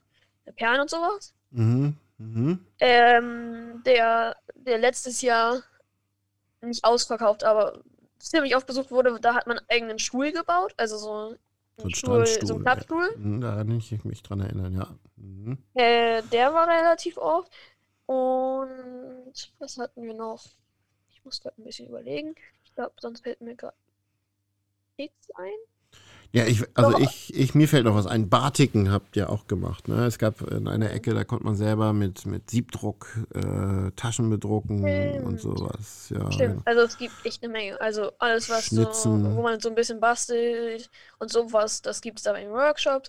Perlen 0.56 0.80
und 0.82 0.90
sowas. 0.90 1.34
Mhm. 1.50 1.96
Mhm. 2.18 2.66
Ähm, 2.80 3.82
der, 3.84 4.36
der 4.54 4.78
letztes 4.78 5.22
Jahr 5.22 5.62
nicht 6.62 6.84
ausverkauft, 6.84 7.44
aber 7.44 7.82
ziemlich 8.18 8.54
oft 8.56 8.66
besucht 8.66 8.90
wurde, 8.90 9.18
da 9.20 9.34
hat 9.34 9.46
man 9.46 9.58
einen 9.58 9.70
eigenen 9.70 9.98
Stuhl 9.98 10.32
gebaut, 10.32 10.74
also 10.76 10.98
so 10.98 11.34
So 11.76 11.84
ein 11.84 11.88
einen 11.88 11.94
Stuhl, 11.94 12.26
so 12.42 12.54
einen. 12.54 12.62
Klappstuhl. 12.62 13.10
Mhm, 13.16 13.40
Da 13.40 13.56
kann 13.56 13.70
ich 13.78 14.04
mich 14.04 14.22
dran 14.22 14.40
erinnern, 14.40 14.74
ja. 14.74 14.98
Mhm. 15.16 15.58
Äh, 15.74 16.22
der 16.32 16.52
war 16.54 16.68
relativ 16.68 17.16
oft. 17.18 17.52
Und 18.06 19.32
was 19.58 19.78
hatten 19.78 20.02
wir 20.02 20.14
noch? 20.14 20.44
Ich 21.20 21.24
muss 21.26 21.40
gerade 21.40 21.60
ein 21.60 21.64
bisschen 21.64 21.88
überlegen. 21.88 22.34
Ich 22.64 22.74
glaube, 22.74 22.94
sonst 22.98 23.22
fällt 23.22 23.42
mir 23.42 23.54
gerade 23.54 23.76
nichts 24.96 25.30
ein. 25.34 25.52
Ja, 26.32 26.46
ich, 26.46 26.62
also 26.74 26.92
Doch. 26.92 27.00
ich, 27.00 27.34
ich, 27.34 27.54
mir 27.54 27.66
fällt 27.66 27.84
noch 27.84 27.94
was 27.96 28.06
ein. 28.06 28.30
Batiken 28.30 28.90
habt 28.92 29.16
ihr 29.16 29.28
auch 29.30 29.48
gemacht. 29.48 29.88
Ne? 29.88 30.06
Es 30.06 30.16
gab 30.16 30.40
in 30.42 30.68
einer 30.68 30.92
Ecke, 30.92 31.12
da 31.12 31.24
konnte 31.24 31.44
man 31.44 31.56
selber 31.56 31.92
mit, 31.92 32.24
mit 32.24 32.48
Siebdruck 32.48 33.08
äh, 33.34 33.90
Taschen 33.96 34.30
bedrucken 34.30 34.84
und 35.24 35.40
Stimmt. 35.40 35.58
sowas. 35.58 36.08
Ja, 36.10 36.30
Stimmt, 36.30 36.66
also 36.66 36.82
es 36.82 36.96
gibt 36.96 37.14
echt 37.24 37.42
eine 37.42 37.52
Menge. 37.52 37.80
Also 37.80 38.12
alles, 38.18 38.48
was 38.48 38.66
so, 38.66 38.82
Schnitzen. 38.82 39.36
wo 39.36 39.42
man 39.42 39.58
so 39.58 39.70
ein 39.70 39.74
bisschen 39.74 39.98
bastelt 39.98 40.88
und 41.18 41.30
sowas, 41.30 41.82
das 41.82 42.00
gibt 42.00 42.18
es 42.18 42.22
da 42.22 42.34
in 42.36 42.50
Workshops. 42.50 43.08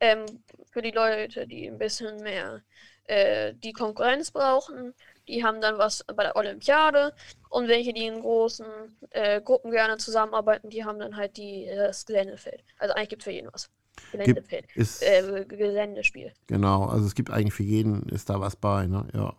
Ähm, 0.00 0.24
für 0.70 0.80
die 0.80 0.90
Leute, 0.90 1.46
die 1.46 1.66
ein 1.68 1.78
bisschen 1.78 2.16
mehr 2.22 2.62
äh, 3.04 3.52
die 3.62 3.72
Konkurrenz 3.72 4.30
brauchen, 4.30 4.94
die 5.28 5.44
haben 5.44 5.60
dann 5.60 5.78
was 5.78 6.04
bei 6.14 6.22
der 6.22 6.36
Olympiade. 6.36 7.12
Und 7.48 7.68
welche, 7.68 7.92
die 7.92 8.06
in 8.06 8.20
großen 8.20 8.66
äh, 9.10 9.40
Gruppen 9.40 9.70
gerne 9.70 9.96
zusammenarbeiten, 9.96 10.70
die 10.70 10.84
haben 10.84 10.98
dann 10.98 11.16
halt 11.16 11.36
die, 11.36 11.66
das 11.74 12.04
Geländefeld. 12.04 12.64
Also 12.78 12.94
eigentlich 12.94 13.10
gibt 13.10 13.22
es 13.22 13.24
für 13.24 13.30
jeden 13.30 13.48
was. 13.52 13.70
Geländefeld. 14.10 14.66
Ist, 14.74 15.02
Äh, 15.02 15.44
Geländespiel. 15.46 16.32
Genau, 16.46 16.86
also 16.86 17.06
es 17.06 17.14
gibt 17.14 17.30
eigentlich 17.30 17.54
für 17.54 17.62
jeden 17.62 18.08
ist 18.08 18.28
da 18.28 18.40
was 18.40 18.56
bei, 18.56 18.86
ne? 18.86 19.06
Ja. 19.14 19.34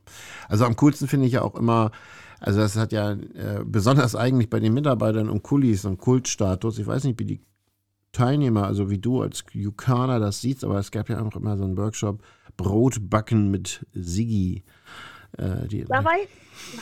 Also 0.47 0.65
am 0.65 0.75
coolsten 0.77 1.07
finde 1.07 1.27
ich 1.27 1.33
ja 1.33 1.41
auch 1.41 1.55
immer, 1.55 1.91
also 2.39 2.59
das 2.59 2.75
hat 2.77 2.91
ja 2.91 3.11
äh, 3.11 3.63
besonders 3.65 4.15
eigentlich 4.15 4.49
bei 4.49 4.59
den 4.59 4.73
Mitarbeitern 4.73 5.29
und 5.29 5.43
Kulis 5.43 5.83
und 5.85 5.97
Kultstatus, 5.97 6.79
ich 6.79 6.87
weiß 6.87 7.03
nicht, 7.03 7.19
wie 7.19 7.25
die 7.25 7.41
Teilnehmer, 8.13 8.65
also 8.65 8.89
wie 8.89 8.97
du 8.97 9.21
als 9.21 9.43
Yukaner 9.51 10.19
das 10.21 10.39
siehst, 10.39 10.63
aber 10.63 10.79
es 10.79 10.91
gab 10.91 11.09
ja 11.09 11.21
auch 11.21 11.35
immer 11.35 11.57
so 11.57 11.65
einen 11.65 11.77
Workshop 11.77 12.23
Brotbacken 12.55 13.51
mit 13.51 13.85
Siggi. 13.93 14.63
Äh, 15.37 15.67
die, 15.67 15.83
Da 15.85 16.03
war 16.03 16.13
ich, 16.13 16.29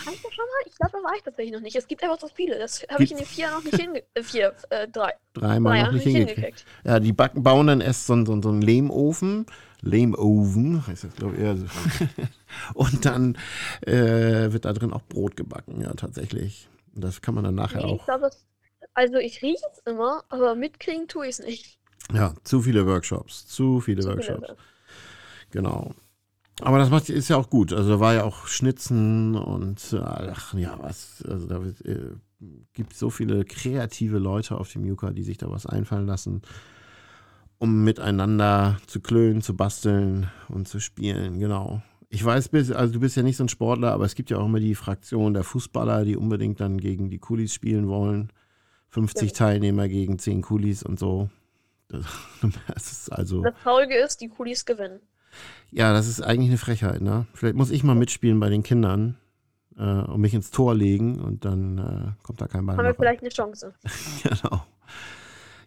war 0.05 0.13
ich 0.13 0.21
da 0.21 0.31
schon 0.31 0.45
mal? 0.45 0.63
Ich 0.67 0.75
glaube, 0.75 0.91
da 0.93 1.03
war 1.03 1.15
ich 1.15 1.23
tatsächlich 1.23 1.53
noch 1.53 1.61
nicht. 1.61 1.75
Es 1.75 1.87
gibt 1.87 2.03
einfach 2.03 2.19
so 2.19 2.27
viele. 2.33 2.59
Das 2.59 2.83
habe 2.89 3.03
ich 3.03 3.11
in 3.11 3.17
den 3.17 3.25
vier 3.25 3.45
Jahren 3.45 3.55
noch 3.55 3.63
nicht 3.63 3.75
hingekriegt. 3.81 4.07
Äh, 4.17 4.23
vier, 4.23 4.53
äh, 4.69 4.87
drei. 4.87 5.13
dreimal 5.33 5.77
drei 5.79 5.85
noch 5.85 5.91
nicht 5.93 6.03
hingekriegt. 6.03 6.65
Ja, 6.83 6.99
die 6.99 7.13
backen, 7.13 7.41
bauen 7.43 7.67
dann 7.67 7.81
erst 7.81 8.05
so, 8.07 8.13
einen- 8.13 8.25
so, 8.25 8.39
so 8.41 8.49
einen 8.49 8.61
Lehmofen, 8.61 9.45
Lame 9.81 10.15
Oven, 10.17 10.85
heißt 10.87 11.03
das, 11.05 11.15
glaube 11.15 11.35
ich. 11.37 11.43
Also. 11.45 11.65
und 12.75 13.05
dann 13.05 13.37
äh, 13.81 14.51
wird 14.53 14.65
da 14.65 14.73
drin 14.73 14.93
auch 14.93 15.01
Brot 15.03 15.35
gebacken, 15.35 15.81
ja, 15.81 15.93
tatsächlich. 15.93 16.69
Das 16.95 17.21
kann 17.21 17.33
man 17.35 17.43
dann 17.43 17.55
nachher 17.55 17.83
Nee, 17.83 17.91
auch. 17.93 17.95
ich 17.99 18.05
glaube, 18.05 18.27
es- 18.27 18.45
also 18.93 19.17
ich 19.17 19.41
rieche 19.41 19.65
es 19.71 19.79
immer, 19.91 20.23
aber 20.29 20.53
mitkriegen 20.55 21.07
tue 21.07 21.25
ich 21.25 21.39
es 21.39 21.45
nicht. 21.45 21.79
Ja, 22.13 22.33
zu 22.43 22.61
viele 22.61 22.85
Workshops. 22.85 23.47
Zu 23.47 23.79
viele 23.81 24.01
Zu 24.03 24.09
viele 24.09 24.17
Workshops. 24.17 24.41
Leute. 24.49 24.57
Genau. 25.51 25.93
Aber 26.61 26.77
das 26.77 26.89
macht, 26.89 27.09
ist 27.09 27.29
ja 27.29 27.37
auch 27.37 27.49
gut. 27.49 27.73
Also 27.73 27.89
da 27.89 27.99
war 27.99 28.13
ja 28.13 28.23
auch 28.23 28.47
Schnitzen 28.47 29.35
und 29.35 29.95
ach 30.01 30.53
ja, 30.53 30.77
was. 30.79 31.23
Also 31.27 31.47
da 31.47 31.61
äh, 31.83 32.11
gibt 32.73 32.93
so 32.93 33.09
viele 33.09 33.43
kreative 33.45 34.19
Leute 34.19 34.57
auf 34.57 34.71
dem 34.71 34.85
Yucca, 34.85 35.11
die 35.11 35.23
sich 35.23 35.37
da 35.37 35.49
was 35.49 35.65
einfallen 35.65 36.05
lassen, 36.05 36.41
um 37.57 37.83
miteinander 37.83 38.77
zu 38.87 38.99
klönen, 38.99 39.41
zu 39.41 39.55
basteln 39.55 40.29
und 40.49 40.67
zu 40.67 40.79
spielen. 40.79 41.39
Genau. 41.39 41.81
Ich 42.09 42.23
weiß, 42.23 42.51
also 42.73 42.93
du 42.93 42.99
bist 42.99 43.17
ja 43.17 43.23
nicht 43.23 43.37
so 43.37 43.43
ein 43.43 43.49
Sportler, 43.49 43.91
aber 43.91 44.05
es 44.05 44.13
gibt 44.13 44.29
ja 44.29 44.37
auch 44.37 44.45
immer 44.45 44.59
die 44.59 44.75
Fraktion 44.75 45.33
der 45.33 45.43
Fußballer, 45.43 46.05
die 46.05 46.15
unbedingt 46.15 46.59
dann 46.59 46.77
gegen 46.77 47.09
die 47.09 47.17
Coolies 47.17 47.53
spielen 47.53 47.87
wollen. 47.87 48.31
50 48.89 49.31
Ja. 49.31 49.35
Teilnehmer 49.35 49.87
gegen 49.87 50.19
10 50.19 50.43
Coolies 50.43 50.83
und 50.83 50.99
so. 50.99 51.31
Das, 51.87 52.05
das 52.67 52.91
ist 52.91 53.11
also. 53.11 53.41
Das 53.41 53.55
Traurige 53.63 53.95
ist, 53.95 54.21
die 54.21 54.29
Coolies 54.29 54.63
gewinnen. 54.65 54.99
Ja, 55.71 55.93
das 55.93 56.07
ist 56.07 56.21
eigentlich 56.21 56.49
eine 56.49 56.57
Frechheit, 56.57 57.01
ne? 57.01 57.25
Vielleicht 57.33 57.55
muss 57.55 57.71
ich 57.71 57.83
mal 57.83 57.95
mitspielen 57.95 58.39
bei 58.39 58.49
den 58.49 58.63
Kindern 58.63 59.17
äh, 59.77 59.81
und 59.81 60.21
mich 60.21 60.33
ins 60.33 60.51
Tor 60.51 60.75
legen 60.75 61.19
und 61.19 61.45
dann 61.45 61.77
äh, 61.79 62.23
kommt 62.23 62.41
da 62.41 62.47
kein 62.47 62.65
Ball 62.65 62.77
Haben 62.77 62.85
wir 62.85 62.95
vielleicht 62.95 63.21
eine 63.21 63.29
Chance. 63.29 63.73
Genau. 64.23 64.65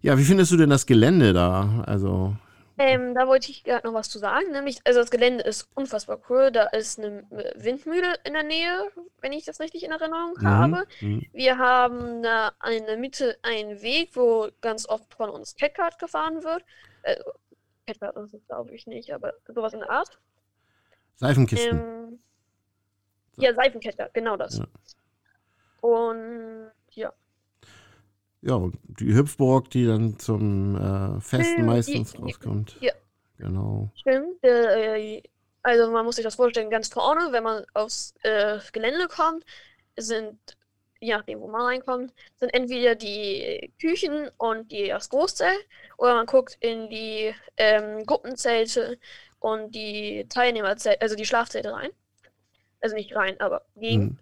Ja, 0.02 0.16
wie 0.18 0.24
findest 0.24 0.52
du 0.52 0.56
denn 0.56 0.70
das 0.70 0.86
Gelände 0.86 1.32
da? 1.32 1.82
Also, 1.86 2.36
Ähm, 2.78 3.14
da 3.14 3.26
wollte 3.26 3.50
ich 3.50 3.64
gerade 3.64 3.86
noch 3.86 3.94
was 3.94 4.08
zu 4.10 4.18
sagen, 4.18 4.52
nämlich, 4.52 4.78
also 4.84 5.00
das 5.00 5.10
Gelände 5.10 5.42
ist 5.42 5.68
unfassbar 5.74 6.20
cool. 6.28 6.50
Da 6.52 6.64
ist 6.64 6.98
eine 6.98 7.24
äh, 7.30 7.52
Windmühle 7.56 8.14
in 8.24 8.34
der 8.34 8.42
Nähe, 8.44 8.90
wenn 9.22 9.32
ich 9.32 9.44
das 9.46 9.60
richtig 9.60 9.82
in 9.84 9.90
Erinnerung 9.92 10.34
mhm, 10.38 10.46
habe. 10.46 10.84
mhm. 11.00 11.26
Wir 11.32 11.58
haben 11.58 12.22
da 12.22 12.52
in 12.70 12.84
der 12.86 12.98
Mitte 12.98 13.36
einen 13.42 13.82
Weg, 13.82 14.10
wo 14.14 14.48
ganz 14.60 14.88
oft 14.88 15.12
von 15.14 15.30
uns 15.30 15.56
Catcard 15.56 15.98
gefahren 15.98 16.44
wird. 16.44 16.62
Äh, 17.02 17.16
Catcard 17.86 18.16
ist 18.16 18.34
es, 18.34 18.46
glaube 18.46 18.74
ich, 18.74 18.86
nicht, 18.86 19.12
aber 19.12 19.32
sowas 19.48 19.72
in 19.72 19.80
der 19.80 19.90
Art. 19.90 20.18
Seifenkisten. 21.16 21.78
Ähm, 21.78 22.18
ja, 23.36 23.54
Seifencatcard, 23.54 24.12
genau 24.12 24.36
das. 24.36 24.58
Ja. 24.58 24.66
Und 25.80 26.70
ja, 26.90 27.12
Ja, 28.42 28.54
und 28.54 28.78
die 28.84 29.14
Hüpfburg, 29.14 29.70
die 29.70 29.86
dann 29.86 30.18
zum 30.18 30.76
äh, 30.76 31.20
Festen 31.20 31.56
Die- 31.58 31.62
meistens 31.62 32.12
die- 32.12 32.22
rauskommt. 32.22 32.76
ja. 32.80 32.92
Genau. 33.38 33.90
stimmt. 33.96 34.42
Äh, 34.42 35.22
also 35.62 35.90
man 35.92 36.04
muss 36.06 36.16
sich 36.16 36.24
das 36.24 36.36
vorstellen, 36.36 36.70
ganz 36.70 36.88
vorne, 36.88 37.32
wenn 37.32 37.42
man 37.42 37.64
aufs 37.74 38.14
äh, 38.22 38.58
Gelände 38.72 39.08
kommt, 39.08 39.44
sind, 39.98 40.38
je 41.06 41.14
nachdem, 41.14 41.40
wo 41.40 41.46
man 41.48 41.62
reinkommt, 41.62 42.12
sind 42.36 42.52
entweder 42.52 42.96
die 42.96 43.72
Küchen 43.80 44.28
und 44.38 44.70
die, 44.72 44.88
das 44.88 45.08
Großzelt 45.08 45.58
oder 45.98 46.14
man 46.14 46.26
guckt 46.26 46.56
in 46.60 46.90
die 46.90 47.32
ähm, 47.56 48.04
Gruppenzelte 48.04 48.98
und 49.38 49.72
die 49.74 50.26
Teilnehmerzelte, 50.28 51.00
also 51.00 51.14
die 51.14 51.24
Schlafzelte 51.24 51.72
rein. 51.72 51.90
Also 52.80 52.96
nicht 52.96 53.14
rein, 53.14 53.40
aber 53.40 53.64
gegen. 53.76 54.02
Mhm. 54.02 54.18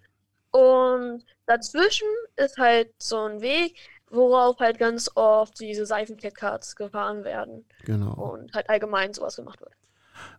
Und 0.60 1.24
dazwischen 1.46 2.06
ist 2.36 2.58
halt 2.58 2.92
so 2.98 3.18
ein 3.24 3.40
Weg, 3.40 3.76
worauf 4.10 4.58
halt 4.60 4.78
ganz 4.78 5.10
oft 5.16 5.58
diese 5.58 5.86
Seifencat-Cards 5.86 6.76
gefahren 6.76 7.24
werden 7.24 7.64
Genau. 7.84 8.12
und 8.14 8.52
halt 8.52 8.68
allgemein 8.68 9.12
sowas 9.12 9.36
gemacht 9.36 9.60
wird. 9.60 9.72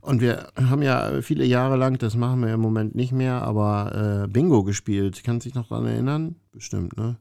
Und 0.01 0.21
wir 0.21 0.47
haben 0.55 0.81
ja 0.81 1.21
viele 1.21 1.45
Jahre 1.45 1.75
lang, 1.75 1.97
das 1.97 2.15
machen 2.15 2.41
wir 2.41 2.53
im 2.53 2.59
Moment 2.59 2.95
nicht 2.95 3.11
mehr, 3.11 3.41
aber 3.41 4.23
äh, 4.23 4.27
Bingo 4.27 4.63
gespielt. 4.63 5.23
Kannst 5.23 5.45
du 5.45 5.49
dich 5.49 5.55
noch 5.55 5.67
daran 5.67 5.87
erinnern? 5.87 6.35
Bestimmt, 6.51 6.97
ne? 6.97 7.17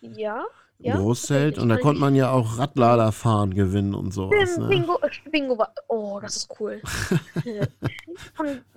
Ja, 0.00 0.44
Im 0.78 0.86
ja. 0.86 0.96
Großzelt. 0.96 1.58
Und 1.58 1.68
da 1.68 1.78
konnte 1.78 2.00
man 2.00 2.14
ja 2.14 2.30
auch 2.30 2.58
Radlader 2.58 3.10
fahren 3.12 3.54
gewinnen 3.54 3.94
und 3.94 4.12
sowas. 4.12 4.58
Ne? 4.58 4.68
Bingo, 4.68 4.98
äh, 5.02 5.30
Bingo 5.30 5.58
war. 5.58 5.72
Oh, 5.88 6.18
das 6.20 6.36
ist 6.36 6.50
cool. 6.60 6.80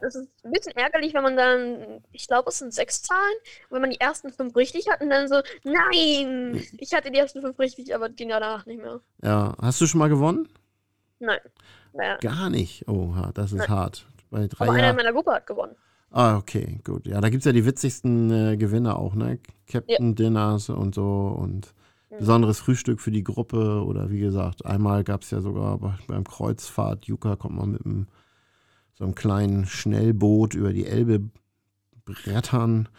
Es 0.02 0.16
ist 0.16 0.30
ein 0.44 0.52
bisschen 0.52 0.76
ärgerlich, 0.76 1.14
wenn 1.14 1.24
man 1.24 1.38
dann, 1.38 2.02
ich 2.12 2.28
glaube, 2.28 2.50
es 2.50 2.60
sind 2.60 2.74
sechs 2.74 3.04
Zahlen, 3.04 3.38
wenn 3.70 3.80
man 3.80 3.90
die 3.90 4.00
ersten 4.00 4.34
fünf 4.34 4.54
richtig 4.56 4.90
hat 4.90 5.00
und 5.00 5.10
dann 5.10 5.30
so, 5.30 5.42
nein, 5.64 6.62
ich 6.78 6.94
hatte 6.94 7.10
die 7.10 7.20
ersten 7.20 7.40
fünf 7.40 7.58
richtig, 7.58 7.96
aber 7.96 8.10
die 8.10 8.28
danach 8.28 8.66
nicht 8.66 8.82
mehr. 8.82 9.00
Ja. 9.24 9.56
Hast 9.62 9.80
du 9.80 9.88
schon 9.88 10.00
mal 10.00 10.10
gewonnen? 10.10 10.50
Nein. 11.20 11.40
Naja. 12.00 12.18
Gar 12.22 12.50
nicht. 12.50 12.88
Oh, 12.88 13.14
ha, 13.16 13.32
das 13.34 13.52
ist 13.52 13.60
Nein. 13.60 13.70
hart. 13.70 14.08
Bei 14.32 14.48
drei 14.48 14.66
Aber 14.68 14.74
einer 14.78 14.92
in 14.92 14.96
meiner 14.96 15.12
Gruppe 15.14 15.32
hat 15.32 15.46
gewonnen. 15.46 15.76
Ah, 16.12 16.38
okay, 16.38 16.80
gut. 16.84 17.06
Ja, 17.06 17.22
da 17.22 17.30
gibt 17.30 17.42
es 17.42 17.46
ja 17.46 17.52
die 17.52 17.66
witzigsten 17.66 18.32
äh, 18.32 18.58
Gewinner 18.58 18.98
auch, 18.98 19.14
ne? 19.16 19.40
Captain 19.68 20.16
Dinners 20.16 20.70
und 20.70 20.96
so 20.96 21.36
und 21.38 21.74
Mhm. 22.10 22.18
besonderes 22.18 22.60
Frühstück 22.60 23.00
für 23.02 23.12
die 23.12 23.24
Gruppe 23.24 23.84
oder 23.86 24.10
wie 24.10 24.20
gesagt, 24.20 24.66
einmal 24.66 25.04
gab 25.04 25.22
es 25.22 25.30
ja 25.30 25.42
sogar 25.42 25.78
bei, 25.78 25.94
beim 26.08 26.24
Kreuzfahrt 26.24 27.06
Juka 27.06 27.36
kommt 27.36 27.56
man 27.56 27.70
mit 27.72 27.86
einem, 27.86 28.08
so 28.96 29.04
einem 29.04 29.14
kleinen 29.14 29.68
Schnellboot 29.68 30.56
über 30.56 30.74
die 30.74 30.88
Elbe 30.88 31.22
brettern. 32.06 32.90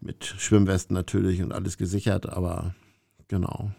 Mit 0.00 0.26
Schwimmwesten 0.26 0.94
natürlich 0.94 1.42
und 1.42 1.52
alles 1.52 1.78
gesichert, 1.78 2.28
aber 2.28 2.74
genau. 3.28 3.70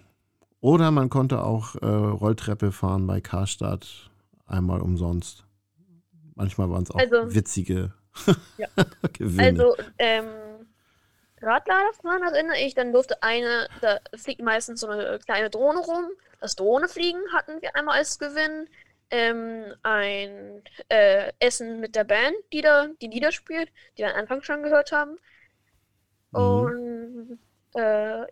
Oder 0.62 0.90
man 0.92 1.10
konnte 1.10 1.44
auch 1.44 1.76
äh, 1.76 1.86
Rolltreppe 1.86 2.72
fahren 2.72 3.06
bei 3.08 3.22
Karstadt 3.22 4.09
einmal 4.50 4.82
umsonst. 4.82 5.46
Manchmal 6.36 6.70
waren 6.70 6.84
es 6.84 6.92
auch 6.92 6.96
Also- 7.00 7.34
witzige 7.34 7.94
Ja. 8.58 8.68
Gewinne. 9.18 9.44
Also, 9.44 9.76
ähm, 9.98 10.26
Radladerfahren 11.42 12.24
erinnere 12.24 12.58
ich, 12.60 12.74
dann 12.76 12.92
durfte 12.92 13.22
eine, 13.24 13.68
da 13.82 14.00
fliegt 14.16 14.42
meistens 14.42 14.82
so 14.82 14.88
eine 14.88 15.20
kleine 15.20 15.50
Drohne 15.50 15.80
rum. 15.80 16.06
Das 16.42 16.56
Drohnefliegen 16.56 17.22
hatten 17.34 17.62
wir 17.62 17.76
einmal 17.76 17.98
als 17.98 18.20
Gewinn. 18.20 18.68
Ähm, 19.12 19.74
ein 19.82 20.62
äh, 20.90 21.32
Essen 21.40 21.80
mit 21.80 21.96
der 21.96 22.04
Band, 22.04 22.36
die 22.54 22.62
da 22.62 22.88
die 23.02 23.08
Lieder 23.08 23.32
spielt, 23.32 23.70
die 23.98 24.04
wir 24.04 24.14
am 24.14 24.20
Anfang 24.20 24.44
schon 24.44 24.62
gehört 24.62 24.92
haben. 24.92 25.18
Mhm. 26.32 26.40
Und 26.40 27.40
äh, 27.74 28.26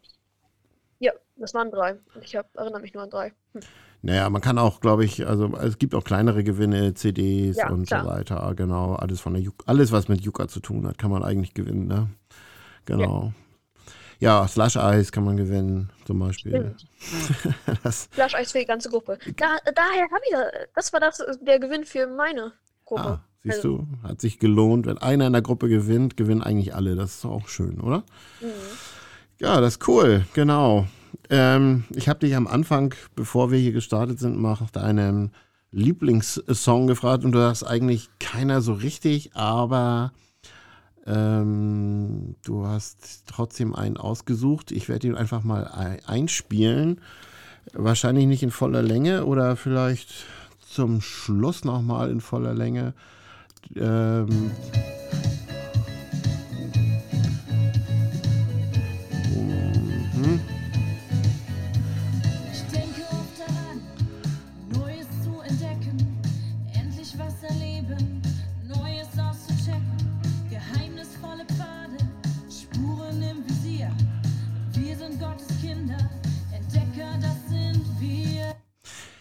ja, 1.00 1.14
das 1.36 1.54
waren 1.56 1.72
drei. 1.72 1.98
Ich 2.22 2.36
hab, 2.36 2.54
erinnere 2.56 2.82
mich 2.82 2.94
nur 2.94 3.04
an 3.04 3.10
drei. 3.10 3.34
Hm. 3.54 3.62
Naja, 4.04 4.30
man 4.30 4.42
kann 4.42 4.58
auch, 4.58 4.80
glaube 4.80 5.04
ich, 5.06 5.28
also 5.28 5.54
es 5.58 5.78
gibt 5.80 5.96
auch 5.96 6.04
kleinere 6.04 6.44
Gewinne, 6.44 6.94
CDs 6.94 7.58
Ja, 7.58 7.70
und 7.70 7.88
klar. 7.88 8.04
so 8.04 8.10
weiter. 8.10 8.54
Genau, 8.56 8.96
alles 8.96 9.20
von 9.22 9.34
der 9.34 9.42
Juk 9.42 9.64
alles, 9.66 9.92
was 9.92 10.08
mit 10.08 10.22
Yucca 10.22 10.48
zu 10.48 10.60
tun 10.60 10.88
hat, 10.88 10.98
kann 10.98 11.12
man 11.12 11.24
eigentlich 11.24 11.54
gewinnen, 11.54 11.88
ne? 11.88 12.10
Genau. 12.86 13.34
Ja, 14.20 14.48
Slush 14.48 14.78
Eis 14.78 15.12
kann 15.12 15.26
man 15.26 15.38
gewinnen, 15.38 15.92
zum 16.06 16.20
Beispiel. 16.20 16.74
Flash 18.12 18.34
Eis 18.36 18.52
für 18.52 18.60
die 18.60 18.66
ganze 18.66 18.90
Gruppe. 18.90 19.18
Da, 19.36 19.58
daher 19.76 20.04
habe 20.04 20.22
ich 20.26 20.32
das. 20.32 20.52
Das 20.76 20.94
war 20.94 21.00
das, 21.00 21.22
der 21.46 21.60
Gewinn 21.60 21.84
für 21.86 22.08
meine 22.08 22.52
Gruppe. 22.86 23.04
ah, 23.04 23.24
siehst 23.44 23.58
Also- 23.58 23.78
du, 23.80 23.88
hat 24.08 24.22
sich 24.22 24.40
gelohnt. 24.40 24.86
Wenn 24.88 24.98
einer 24.98 25.28
in 25.28 25.34
der 25.34 25.42
Gruppe 25.42 25.70
gewinnt, 25.70 26.18
gewinnen 26.18 26.42
eigentlich 26.42 26.74
alle. 26.74 26.96
Das 26.96 27.16
ist 27.18 27.26
auch 27.26 27.48
schön, 27.48 27.80
oder? 27.80 28.00
Mhm. 28.42 28.48
Ja, 29.40 29.62
das 29.62 29.74
ist 29.78 29.88
cool, 29.88 30.26
genau. 30.34 30.88
Ähm, 31.30 31.84
ich 31.96 32.08
habe 32.10 32.20
dich 32.20 32.36
am 32.36 32.48
Anfang, 32.48 32.94
bevor 33.16 33.52
wir 33.52 33.60
hier 33.60 33.74
gestartet 33.74 34.20
sind, 34.20 34.38
mal 34.38 34.58
nach 34.60 34.70
deinem 34.72 35.32
Lieblingssong 35.72 36.88
gefragt 36.88 37.26
und 37.26 37.34
du 37.34 37.40
hast 37.40 37.64
eigentlich 37.64 38.10
keiner 38.20 38.62
so 38.62 38.74
richtig, 38.74 39.36
aber 39.36 40.14
ähm, 41.06 42.36
du 42.46 42.66
hast 42.66 43.24
trotzdem 43.28 43.76
einen 43.76 43.98
ausgesucht. 43.98 44.72
Ich 44.72 44.90
werde 44.90 45.08
ihn 45.08 45.16
einfach 45.16 45.44
mal 45.44 45.68
ei- 45.68 46.00
einspielen. 46.06 47.02
Wahrscheinlich 47.74 48.26
nicht 48.28 48.44
in 48.44 48.52
voller 48.52 48.82
Länge 48.82 49.26
oder 49.26 49.56
vielleicht 49.58 50.26
zum 50.60 51.02
Schluss 51.02 51.66
nochmal 51.66 52.10
in 52.12 52.22
voller 52.22 52.54
Länge. 52.54 52.94
Ähm, 53.76 54.52
mhm. 60.16 60.40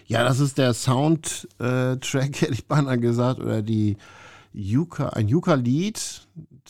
Ja, 0.08 0.24
das 0.24 0.40
ist 0.40 0.56
der 0.56 0.72
Soundtrack, 0.72 1.50
hätte 2.40 2.52
ich 2.52 2.66
beinahe 2.66 2.98
gesagt, 2.98 3.40
oder 3.40 3.60
die 3.60 3.96
Yuka, 4.54 5.10
ein 5.10 5.28
Yuka-Lied. 5.28 6.26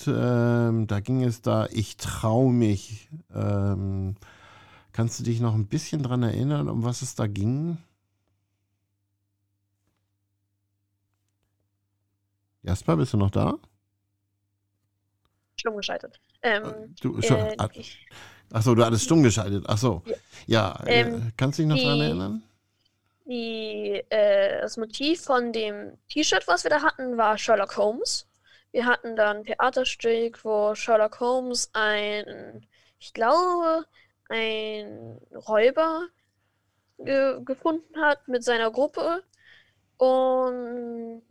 Ähm, 0.06 0.86
da 0.86 1.00
ging 1.00 1.22
es 1.22 1.42
da, 1.42 1.68
ich 1.70 1.96
trau 1.96 2.48
mich. 2.48 3.08
Ähm, 3.32 4.16
kannst 4.92 5.20
du 5.20 5.24
dich 5.24 5.40
noch 5.40 5.54
ein 5.54 5.66
bisschen 5.66 6.02
dran 6.02 6.22
erinnern, 6.22 6.68
um 6.68 6.82
was 6.82 7.02
es 7.02 7.14
da 7.14 7.26
ging? 7.26 7.78
Jasper, 12.66 12.96
bist 12.96 13.12
du 13.12 13.16
noch 13.16 13.30
da? 13.30 13.56
Stumm 15.56 15.76
geschaltet. 15.76 16.20
Ähm, 16.42 16.64
Äh, 16.64 16.72
Du, 17.00 17.22
schon, 17.22 17.36
äh, 17.38 17.54
ah, 17.58 17.68
Achso, 18.52 18.74
du 18.74 18.84
hattest 18.84 19.04
stumm 19.04 19.22
geschaltet. 19.22 19.68
Achso. 19.68 20.02
Ja. 20.04 20.14
Ja, 20.46 20.84
äh, 20.86 21.00
Ähm, 21.02 21.32
kannst 21.36 21.58
du 21.58 21.62
dich 21.62 21.68
noch 21.70 21.78
daran 21.78 22.00
erinnern? 22.00 22.42
Die, 23.24 24.02
äh, 24.10 24.60
das 24.60 24.76
Motiv 24.76 25.22
von 25.22 25.52
dem 25.52 25.96
T-Shirt, 26.08 26.46
was 26.46 26.64
wir 26.64 26.70
da 26.70 26.82
hatten, 26.82 27.16
war 27.16 27.38
Sherlock 27.38 27.76
Holmes. 27.76 28.26
Wir 28.72 28.84
hatten 28.84 29.16
dann 29.16 29.38
ein 29.38 29.44
Theaterstück, 29.44 30.44
wo 30.44 30.74
Sherlock 30.74 31.20
Holmes 31.20 31.70
ein, 31.72 32.66
ich 32.98 33.12
glaube, 33.14 33.84
ein 34.28 35.18
Räuber 35.48 36.06
ge 36.98 37.40
gefunden 37.44 37.96
hat 38.00 38.26
mit 38.28 38.42
seiner 38.44 38.70
Gruppe. 38.70 39.22
Und 39.98 41.22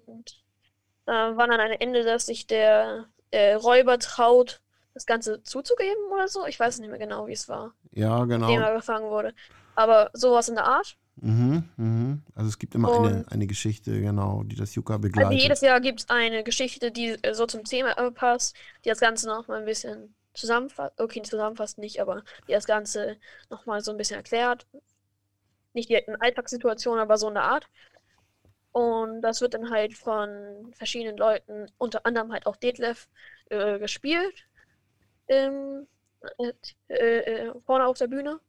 da 1.05 1.37
war 1.37 1.47
dann 1.47 1.59
ein 1.59 1.71
Ende, 1.71 2.03
dass 2.03 2.25
sich 2.25 2.47
der 2.47 3.05
äh, 3.31 3.53
Räuber 3.53 3.99
traut, 3.99 4.61
das 4.93 5.05
Ganze 5.05 5.43
zuzugeben 5.43 6.03
oder 6.11 6.27
so. 6.27 6.45
Ich 6.45 6.59
weiß 6.59 6.79
nicht 6.79 6.89
mehr 6.89 6.99
genau, 6.99 7.27
wie 7.27 7.33
es 7.33 7.49
war, 7.49 7.73
Ja, 7.91 8.19
dem 8.21 8.29
genau. 8.29 8.51
er 8.59 8.73
gefangen 8.75 9.09
wurde. 9.09 9.33
Aber 9.75 10.09
sowas 10.13 10.47
in 10.49 10.55
der 10.55 10.65
Art. 10.65 10.97
Mhm, 11.17 11.69
mhm. 11.77 12.23
Also 12.33 12.49
es 12.49 12.59
gibt 12.59 12.75
immer 12.75 12.93
eine, 12.93 13.17
Und- 13.17 13.31
eine 13.31 13.47
Geschichte, 13.47 13.99
genau, 14.01 14.43
die 14.43 14.55
das 14.55 14.75
Yucca 14.75 14.93
Also 14.95 15.01
begleitet. 15.03 15.39
jedes 15.39 15.61
Jahr 15.61 15.79
gibt 15.81 16.01
es 16.01 16.09
eine 16.09 16.43
Geschichte, 16.43 16.91
die 16.91 17.17
äh, 17.23 17.33
so 17.33 17.45
zum 17.45 17.63
Thema 17.63 17.97
äh, 17.97 18.11
passt, 18.11 18.55
die 18.83 18.89
das 18.89 18.99
Ganze 18.99 19.27
noch 19.27 19.47
mal 19.47 19.59
ein 19.59 19.65
bisschen 19.65 20.15
zusammenfasst. 20.33 20.99
Okay, 20.99 21.21
zusammenfasst 21.21 21.77
nicht, 21.77 22.01
aber 22.01 22.23
die 22.47 22.51
das 22.53 22.65
Ganze 22.65 23.17
noch 23.49 23.65
mal 23.65 23.81
so 23.81 23.91
ein 23.91 23.97
bisschen 23.97 24.17
erklärt. 24.17 24.65
Nicht 25.73 25.89
direkt 25.89 26.07
in 26.07 26.19
Alltagssituationen, 26.21 27.01
aber 27.01 27.17
so 27.17 27.27
in 27.27 27.33
der 27.33 27.43
Art. 27.43 27.67
Und 28.75 29.21
das 29.21 29.39
wird 29.39 29.53
dann 29.53 29.69
halt 29.69 29.93
von 29.97 30.73
verschiedenen 30.73 31.17
Leuten, 31.17 31.67
unter 31.77 32.05
anderem 32.05 32.33
halt 32.33 32.45
auch 32.45 32.57
Detlef, 32.57 33.07
äh, 33.49 33.79
gespielt. 33.79 34.47
Ähm, 35.29 35.87
äh, 36.89 37.51
vorne 37.65 37.85
auf 37.87 37.97
der 37.97 38.07
Bühne. 38.07 38.39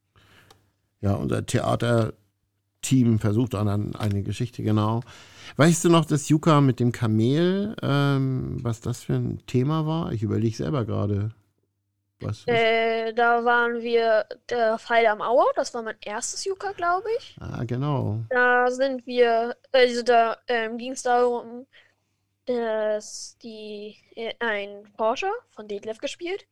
Ja, 1.00 1.14
unser 1.14 1.44
Theaterteam 1.46 3.18
versucht 3.18 3.54
dann 3.54 3.68
an- 3.68 3.96
eine 3.96 4.22
Geschichte, 4.22 4.62
genau. 4.62 5.02
Weißt 5.56 5.84
du 5.84 5.90
noch 5.90 6.04
das 6.04 6.28
Yucca 6.28 6.60
mit 6.60 6.80
dem 6.80 6.92
Kamel, 6.92 7.76
ähm, 7.82 8.58
was 8.62 8.80
das 8.80 9.02
für 9.04 9.14
ein 9.14 9.44
Thema 9.46 9.86
war? 9.86 10.12
Ich 10.12 10.22
überlege 10.22 10.56
selber 10.56 10.84
gerade. 10.84 11.30
Was? 12.20 12.46
Äh, 12.46 13.12
da 13.14 13.44
waren 13.44 13.80
wir 13.82 14.26
der 14.48 14.78
Fall 14.78 15.06
am 15.06 15.20
Auer, 15.22 15.46
das 15.56 15.74
war 15.74 15.82
mein 15.82 15.96
erstes 16.00 16.44
Yucca, 16.44 16.72
glaube 16.72 17.08
ich. 17.18 17.40
Ah, 17.40 17.64
genau. 17.64 18.24
Da 18.30 18.70
sind 18.70 19.06
wir, 19.06 19.56
also 19.72 20.02
da 20.02 20.38
ähm, 20.48 20.78
ging 20.78 20.92
es 20.92 21.02
darum, 21.02 21.66
dass 22.46 23.38
die 23.42 23.96
äh, 24.16 24.34
ein 24.40 24.86
Forscher 24.96 25.32
von 25.54 25.68
Detlef 25.68 25.98
gespielt 25.98 26.46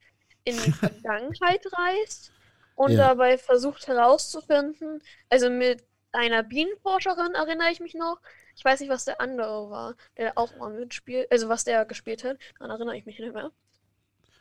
in 0.44 0.62
die 0.62 0.72
Vergangenheit 0.72 1.62
reist 1.72 2.34
und 2.76 2.96
Ja. 2.96 2.98
dabei 2.98 3.38
versucht 3.38 3.88
herauszufinden, 3.88 5.02
also 5.30 5.50
mit 5.50 5.84
einer 6.12 6.42
Bienenforscherin 6.44 7.34
erinnere 7.34 7.70
ich 7.72 7.80
mich 7.80 7.94
noch. 7.94 8.20
Ich 8.56 8.64
weiß 8.64 8.80
nicht, 8.80 8.90
was 8.90 9.04
der 9.06 9.20
andere 9.20 9.70
war, 9.70 9.96
der 10.18 10.38
auch 10.38 10.56
mal 10.56 10.70
mitspielt, 10.72 11.30
also 11.32 11.48
was 11.48 11.64
der 11.64 11.84
gespielt 11.86 12.24
hat, 12.24 12.38
daran 12.58 12.70
erinnere 12.72 12.96
ich 12.98 13.06
mich 13.06 13.18
nicht 13.20 13.34
mehr. 13.34 13.52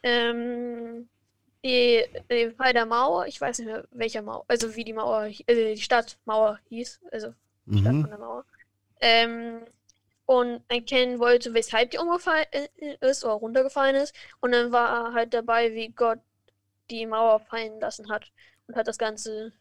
Ähm, 0.04 1.10
die, 1.64 2.04
den 2.30 2.56
Fall 2.56 2.74
der 2.74 2.86
Mauer, 2.86 3.26
ich 3.28 3.40
weiß 3.40 3.60
nicht 3.60 3.68
mehr, 3.68 3.88
welcher 3.92 4.22
Mauer, 4.22 4.46
also 4.48 4.76
wie 4.76 4.84
die 4.84 4.94
Mauer, 4.94 5.26
äh, 5.26 5.76
die 5.76 5.82
Stadtmauer 5.82 6.60
hieß, 6.70 7.00
also 7.12 7.34
Stadt 7.80 7.94
Mhm. 7.94 8.02
von 8.02 8.10
der 8.10 8.20
Mauer. 8.20 8.46
Ähm, 9.00 9.62
und 10.26 10.64
erkennen 10.70 11.20
wollte, 11.20 11.54
weshalb 11.54 11.92
die 11.92 11.98
umgefallen 11.98 12.46
äh, 12.52 12.96
ist 13.02 13.26
oder 13.26 13.34
runtergefallen 13.34 13.96
ist. 13.98 14.16
Und 14.40 14.52
dann 14.54 14.72
war 14.72 15.08
er 15.10 15.14
halt 15.14 15.34
dabei, 15.34 15.74
wie 15.74 15.90
Gott 15.90 16.20
die 16.90 17.06
Mauer 17.06 17.40
fallen 17.42 17.80
lassen 17.82 18.10
hat 18.10 18.32
und 18.68 18.76
hat 18.76 18.88
das 18.88 18.98
Ganze 18.98 19.52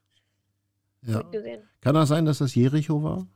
Ja. 1.03 1.19
mitgesehen. 1.19 1.69
Kann 1.81 1.95
das 1.95 2.09
sein, 2.09 2.25
dass 2.25 2.38
das 2.38 2.55
Jericho 2.55 3.03
war? 3.03 3.27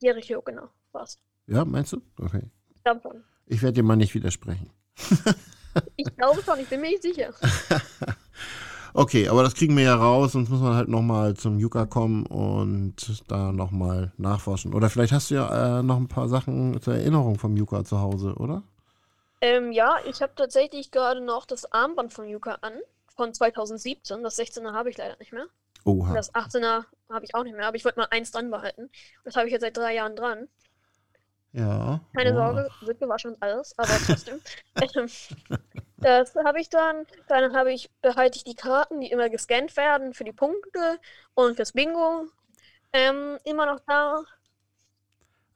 Jericho, 0.00 0.40
genau, 0.40 0.68
war's. 0.92 1.18
Ja, 1.46 1.64
meinst 1.64 1.92
du? 1.92 2.00
Okay. 2.18 2.42
Schon. 2.86 3.24
Ich 3.46 3.60
werde 3.60 3.74
dir 3.74 3.82
mal 3.82 3.96
nicht 3.96 4.14
widersprechen. 4.14 4.70
Ich 5.96 6.16
glaube 6.16 6.42
schon, 6.42 6.58
ich 6.60 6.68
bin 6.68 6.80
mir 6.80 6.90
nicht 6.90 7.02
sicher. 7.02 7.32
Okay, 8.92 9.28
aber 9.28 9.44
das 9.44 9.54
kriegen 9.54 9.76
wir 9.76 9.84
ja 9.84 9.94
raus, 9.94 10.32
sonst 10.32 10.48
muss 10.48 10.60
man 10.60 10.74
halt 10.74 10.88
nochmal 10.88 11.34
zum 11.34 11.58
Yucca 11.60 11.86
kommen 11.86 12.26
und 12.26 13.22
da 13.30 13.52
nochmal 13.52 14.12
nachforschen. 14.16 14.74
Oder 14.74 14.90
vielleicht 14.90 15.12
hast 15.12 15.30
du 15.30 15.36
ja 15.36 15.78
äh, 15.78 15.82
noch 15.82 15.96
ein 15.96 16.08
paar 16.08 16.28
Sachen 16.28 16.80
zur 16.82 16.94
Erinnerung 16.94 17.38
vom 17.38 17.56
Yucca 17.56 17.84
zu 17.84 18.00
Hause, 18.00 18.34
oder? 18.34 18.64
Ähm, 19.40 19.72
ja, 19.72 19.96
ich 20.06 20.20
habe 20.20 20.32
tatsächlich 20.34 20.90
gerade 20.90 21.20
noch 21.20 21.46
das 21.46 21.70
Armband 21.72 22.12
von 22.12 22.28
Yuka 22.28 22.58
an, 22.62 22.72
von 23.16 23.32
2017. 23.32 24.22
Das 24.22 24.38
16er 24.38 24.72
habe 24.72 24.90
ich 24.90 24.98
leider 24.98 25.16
nicht 25.18 25.32
mehr. 25.32 25.46
Oha. 25.84 26.12
das 26.12 26.34
18er 26.34 26.84
habe 27.08 27.24
ich 27.24 27.34
auch 27.34 27.42
nicht 27.42 27.56
mehr, 27.56 27.66
aber 27.66 27.76
ich 27.76 27.84
wollte 27.84 28.00
mal 28.00 28.08
eins 28.10 28.32
dran 28.32 28.50
behalten. 28.50 28.90
Das 29.24 29.36
habe 29.36 29.46
ich 29.46 29.52
jetzt 29.52 29.62
seit 29.62 29.76
drei 29.76 29.94
Jahren 29.94 30.14
dran. 30.14 30.48
Ja. 31.52 32.00
Keine 32.14 32.32
oha. 32.32 32.52
Sorge, 32.54 32.70
wird 32.82 33.00
gewaschen 33.00 33.32
und 33.34 33.42
alles, 33.42 33.76
aber 33.76 33.92
trotzdem. 34.06 34.40
Ähm, 34.94 35.08
das 35.98 36.34
habe 36.36 36.60
ich 36.60 36.68
dann. 36.68 37.06
Dann 37.28 37.54
habe 37.56 37.72
ich, 37.72 37.90
behalte 38.02 38.36
ich 38.36 38.44
die 38.44 38.54
Karten, 38.54 39.00
die 39.00 39.10
immer 39.10 39.28
gescannt 39.28 39.76
werden 39.76 40.14
für 40.14 40.24
die 40.24 40.32
Punkte 40.32 40.98
und 41.34 41.56
fürs 41.56 41.72
Bingo. 41.72 42.26
Ähm, 42.92 43.38
immer 43.44 43.66
noch 43.66 43.80
da. 43.86 44.22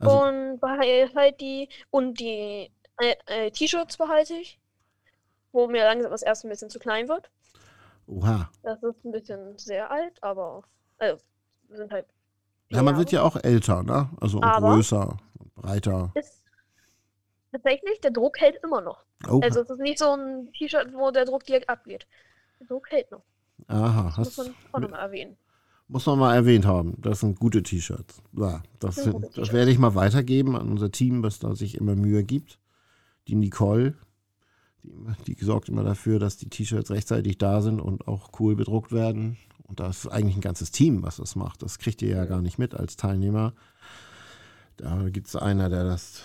Also, 0.00 0.22
Und 0.22 0.61
behalte 0.61 1.33
die. 1.40 1.68
Und 1.90 2.18
die 2.20 2.70
äh, 3.00 3.14
äh, 3.26 3.50
T-Shirts 3.50 3.96
behalte 3.96 4.35
ich. 4.35 4.59
Wo 5.52 5.68
mir 5.68 5.85
langsam 5.85 6.11
das 6.11 6.22
erste 6.22 6.48
ein 6.48 6.50
bisschen 6.50 6.70
zu 6.70 6.80
klein 6.80 7.09
wird. 7.09 7.30
oha. 8.09 8.50
Das 8.64 8.83
ist 8.83 9.04
ein 9.04 9.12
bisschen 9.12 9.57
sehr 9.57 9.90
alt, 9.90 10.20
aber. 10.22 10.62
Also, 10.98 11.22
sind 11.70 11.92
halt. 11.92 12.07
Ja, 12.70 12.83
man 12.83 12.96
wird 12.98 13.12
ja 13.12 13.22
auch 13.22 13.37
älter, 13.37 13.83
ne? 13.85 14.11
Also 14.20 14.42
Aber- 14.42 14.74
größer 14.74 15.16
und 15.64 15.70
breiter. 15.70 16.12
Ist 16.14 16.42
tatsächlich, 17.53 18.00
der 18.00 18.11
Druck 18.11 18.40
hält 18.40 18.57
immer 18.62 18.81
noch. 18.81 19.05
Oha. 19.29 19.40
Also 19.42 19.61
es 19.61 19.70
ist 19.70 19.81
nicht 19.81 19.98
so 19.98 20.12
ein 20.16 20.53
T-Shirt, 20.53 20.92
wo 20.94 21.11
der 21.11 21.24
Druck 21.24 21.44
direkt 21.44 21.68
abgeht. 21.68 22.07
Der 22.61 22.66
Druck 22.66 22.90
hält 22.90 23.11
noch. 23.11 23.22
Aha. 23.68 24.12
Das 24.16 24.18
muss 24.18 24.38
Hast, 24.38 24.46
man 24.46 24.55
auch 24.72 24.81
nochmal 24.81 25.00
erwähnen. 25.00 25.37
muss 25.88 26.07
man 26.07 26.18
mal 26.18 26.35
erwähnt 26.35 26.66
haben. 26.66 26.94
Das 27.00 27.20
sind 27.20 27.38
gute 27.38 27.62
T-Shirts. 27.62 28.22
Ja, 28.33 28.62
das, 28.81 28.96
sind, 28.96 29.14
das 29.22 29.31
T-Shirts. 29.31 29.53
werde 29.53 29.70
ich 29.70 29.79
mal 29.79 29.94
weitergeben 29.94 30.57
an 30.57 30.68
unser 30.70 30.90
Team, 30.90 31.22
was 31.22 31.38
da 31.38 31.55
sich 31.55 31.77
immer 31.77 31.94
Mühe 31.94 32.24
gibt. 32.24 32.59
Die 33.29 33.37
Nicole, 33.37 33.94
die, 34.83 35.35
die 35.35 35.44
sorgt 35.44 35.68
immer 35.68 35.85
dafür, 35.85 36.18
dass 36.18 36.37
die 36.37 36.50
T-Shirts 36.50 36.90
rechtzeitig 36.90 37.38
da 37.38 37.62
sind 37.62 37.81
und 37.81 38.07
auch 38.09 38.31
cool 38.38 38.57
bedruckt 38.57 38.92
werden. 38.92 39.38
Und 39.66 39.81
das 39.81 40.05
ist 40.05 40.11
eigentlich 40.11 40.37
ein 40.37 40.42
ganzes 40.42 40.72
Team, 40.72 41.03
was 41.03 41.16
das 41.16 41.37
macht. 41.37 41.62
Das 41.62 41.79
kriegt 41.79 42.03
ihr 42.03 42.11
ja 42.11 42.27
gar 42.27 42.42
nicht 42.42 42.59
mit 42.59 42.74
als 42.74 42.96
Teilnehmer. 42.96 43.55
Da 44.77 45.09
gibt 45.09 45.29
es 45.29 45.37
einer, 45.37 45.69
der 45.69 45.85
das 45.85 46.23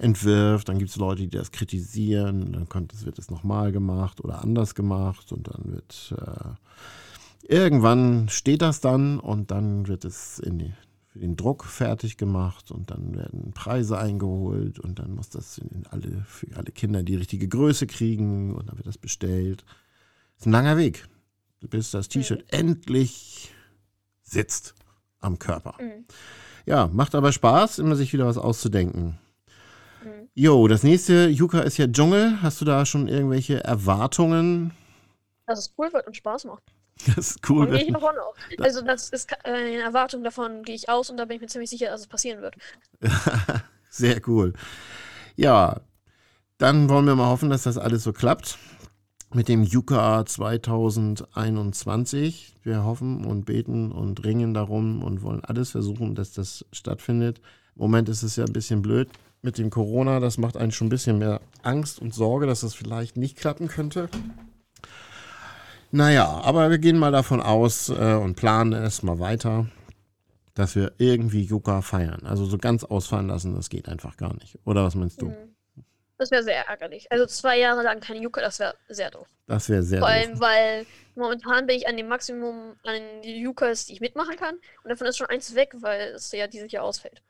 entwirft, 0.00 0.68
dann 0.68 0.78
gibt 0.78 0.90
es 0.90 0.96
Leute, 0.96 1.22
die 1.22 1.36
das 1.36 1.52
kritisieren, 1.52 2.52
dann 2.52 2.68
kommt, 2.68 2.92
es 2.92 3.04
wird 3.04 3.18
es 3.18 3.30
nochmal 3.30 3.72
gemacht 3.72 4.22
oder 4.22 4.42
anders 4.42 4.74
gemacht 4.74 5.32
und 5.32 5.48
dann 5.48 5.72
wird 5.72 6.14
äh, 6.18 7.52
irgendwann 7.52 8.28
steht 8.28 8.62
das 8.62 8.80
dann 8.80 9.18
und 9.20 9.50
dann 9.50 9.86
wird 9.86 10.04
es 10.04 10.38
in 10.38 10.58
die, 10.58 10.72
für 11.08 11.18
den 11.18 11.36
Druck 11.36 11.64
fertig 11.64 12.16
gemacht 12.16 12.70
und 12.70 12.90
dann 12.90 13.16
werden 13.16 13.52
Preise 13.52 13.98
eingeholt 13.98 14.78
und 14.78 14.98
dann 14.98 15.14
muss 15.14 15.28
das 15.28 15.60
alle, 15.90 16.24
für 16.26 16.56
alle 16.56 16.72
Kinder 16.72 17.02
die 17.02 17.16
richtige 17.16 17.48
Größe 17.48 17.86
kriegen 17.86 18.54
und 18.54 18.68
dann 18.68 18.76
wird 18.76 18.86
das 18.86 18.98
bestellt. 18.98 19.64
ist 20.38 20.46
ein 20.46 20.52
langer 20.52 20.76
Weg, 20.76 21.06
bis 21.60 21.90
das 21.90 22.08
T-Shirt 22.08 22.44
endlich 22.48 23.52
sitzt 24.22 24.74
am 25.20 25.38
Körper. 25.38 25.76
Mhm. 25.80 26.04
Ja, 26.66 26.88
macht 26.92 27.14
aber 27.14 27.32
Spaß, 27.32 27.78
immer 27.78 27.96
sich 27.96 28.12
wieder 28.12 28.26
was 28.26 28.38
auszudenken. 28.38 29.18
Mhm. 30.02 30.28
Jo, 30.34 30.66
das 30.68 30.82
nächste 30.82 31.28
Yucca 31.28 31.60
ist 31.60 31.76
ja 31.76 31.86
Dschungel. 31.86 32.40
Hast 32.42 32.60
du 32.60 32.64
da 32.64 32.86
schon 32.86 33.08
irgendwelche 33.08 33.62
Erwartungen? 33.64 34.72
Dass 35.46 35.58
es 35.58 35.74
cool 35.78 35.92
wird 35.92 36.06
und 36.06 36.16
Spaß 36.16 36.44
macht. 36.44 36.62
Das 37.16 37.30
ist 37.32 37.50
cool. 37.50 37.66
Gehe 37.70 37.82
ich 37.84 37.92
davon 37.92 38.14
aus. 38.18 38.36
Also 38.60 38.80
das 38.82 39.10
ist 39.10 39.26
ke- 39.28 39.44
eine 39.44 39.80
Erwartung, 39.80 40.22
davon 40.22 40.62
gehe 40.62 40.76
ich 40.76 40.88
aus 40.88 41.10
und 41.10 41.16
da 41.16 41.24
bin 41.24 41.36
ich 41.36 41.40
mir 41.42 41.48
ziemlich 41.48 41.68
sicher, 41.70 41.86
dass 41.88 42.02
es 42.02 42.06
passieren 42.06 42.40
wird. 42.40 42.54
sehr 43.90 44.20
cool. 44.28 44.52
Ja, 45.36 45.80
dann 46.58 46.88
wollen 46.88 47.04
wir 47.06 47.16
mal 47.16 47.28
hoffen, 47.28 47.50
dass 47.50 47.64
das 47.64 47.78
alles 47.78 48.04
so 48.04 48.12
klappt 48.12 48.58
mit 49.34 49.48
dem 49.48 49.64
Yucca 49.64 50.24
2021. 50.24 52.54
Wir 52.62 52.84
hoffen 52.84 53.24
und 53.24 53.46
beten 53.46 53.90
und 53.90 54.24
ringen 54.24 54.54
darum 54.54 55.02
und 55.02 55.22
wollen 55.22 55.44
alles 55.44 55.72
versuchen, 55.72 56.14
dass 56.14 56.32
das 56.32 56.64
stattfindet. 56.72 57.40
Im 57.74 57.82
Moment 57.82 58.08
ist 58.08 58.22
es 58.22 58.36
ja 58.36 58.44
ein 58.44 58.52
bisschen 58.52 58.80
blöd 58.80 59.08
mit 59.42 59.58
dem 59.58 59.70
Corona. 59.70 60.20
Das 60.20 60.38
macht 60.38 60.56
einen 60.56 60.70
schon 60.70 60.86
ein 60.86 60.90
bisschen 60.90 61.18
mehr 61.18 61.40
Angst 61.62 62.00
und 62.00 62.14
Sorge, 62.14 62.46
dass 62.46 62.60
das 62.60 62.74
vielleicht 62.74 63.16
nicht 63.16 63.36
klappen 63.36 63.66
könnte. 63.66 64.08
Naja, 65.90 66.40
aber 66.44 66.70
wir 66.70 66.78
gehen 66.78 66.98
mal 66.98 67.12
davon 67.12 67.40
aus 67.40 67.88
äh, 67.88 68.14
und 68.14 68.36
planen 68.36 68.72
erstmal 68.72 69.18
weiter, 69.18 69.66
dass 70.54 70.76
wir 70.76 70.92
irgendwie 70.98 71.42
Yucca 71.42 71.82
feiern. 71.82 72.22
Also 72.24 72.46
so 72.46 72.58
ganz 72.58 72.84
ausfallen 72.84 73.28
lassen, 73.28 73.54
das 73.54 73.68
geht 73.68 73.88
einfach 73.88 74.16
gar 74.16 74.34
nicht. 74.34 74.58
Oder 74.64 74.84
was 74.84 74.94
meinst 74.94 75.22
du? 75.22 75.26
Mhm. 75.26 75.53
Das 76.18 76.30
wäre 76.30 76.42
sehr 76.44 76.66
ärgerlich. 76.68 77.10
Also 77.10 77.26
zwei 77.26 77.58
Jahre 77.58 77.82
lang 77.82 78.00
keine 78.00 78.20
Yuka, 78.20 78.40
das 78.40 78.58
wäre 78.60 78.74
sehr 78.88 79.10
doof. 79.10 79.26
Das 79.46 79.68
wäre 79.68 79.82
sehr 79.82 79.98
Vor 79.98 80.08
doof. 80.08 80.16
allem, 80.16 80.40
weil 80.40 80.86
momentan 81.16 81.66
bin 81.66 81.76
ich 81.76 81.88
an 81.88 81.96
dem 81.96 82.08
Maximum 82.08 82.76
an 82.84 83.22
Yukas, 83.22 83.86
die 83.86 83.94
ich 83.94 84.00
mitmachen 84.00 84.36
kann. 84.36 84.54
Und 84.84 84.90
davon 84.90 85.06
ist 85.08 85.16
schon 85.18 85.28
eins 85.28 85.54
weg, 85.54 85.74
weil 85.80 86.12
es 86.14 86.30
ja 86.32 86.46
dieses 86.46 86.70
Jahr 86.72 86.84
ausfällt. 86.84 87.20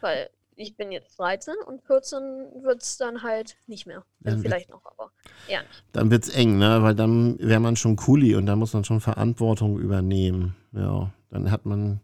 Weil 0.00 0.28
ich 0.56 0.76
bin 0.76 0.92
jetzt 0.92 1.18
13 1.18 1.54
und 1.66 1.82
14 1.84 2.20
wird 2.62 2.82
es 2.82 2.98
dann 2.98 3.22
halt 3.22 3.56
nicht 3.68 3.86
mehr. 3.86 4.04
Also 4.24 4.36
wird- 4.38 4.46
vielleicht 4.46 4.70
noch, 4.70 4.84
aber 4.84 5.12
nicht. 5.48 5.64
Dann 5.92 6.10
wird's 6.10 6.28
eng, 6.28 6.58
ne? 6.58 6.82
Weil 6.82 6.94
dann 6.94 7.38
wäre 7.38 7.60
man 7.60 7.76
schon 7.76 7.96
Kuli 7.96 8.34
und 8.34 8.46
dann 8.46 8.58
muss 8.58 8.74
man 8.74 8.84
schon 8.84 9.00
Verantwortung 9.00 9.78
übernehmen. 9.78 10.56
Ja, 10.72 11.10
dann 11.30 11.50
hat 11.50 11.64
man 11.64 12.00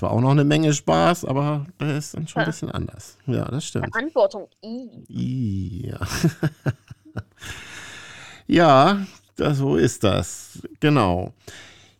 zwar 0.00 0.12
auch 0.12 0.20
noch 0.22 0.30
eine 0.30 0.44
Menge 0.44 0.72
Spaß, 0.72 1.26
aber 1.26 1.66
das 1.76 2.06
ist 2.06 2.14
dann 2.14 2.26
schon 2.26 2.40
ein 2.40 2.46
bisschen 2.46 2.70
anders. 2.70 3.18
Ja, 3.26 3.44
das 3.44 3.66
stimmt. 3.66 3.92
Verantwortung. 3.92 4.48
I. 4.62 5.90
Ja. 5.90 6.00
ja, 8.46 9.06
das, 9.36 9.58
so 9.58 9.76
ist 9.76 10.02
das. 10.02 10.58
Genau. 10.80 11.34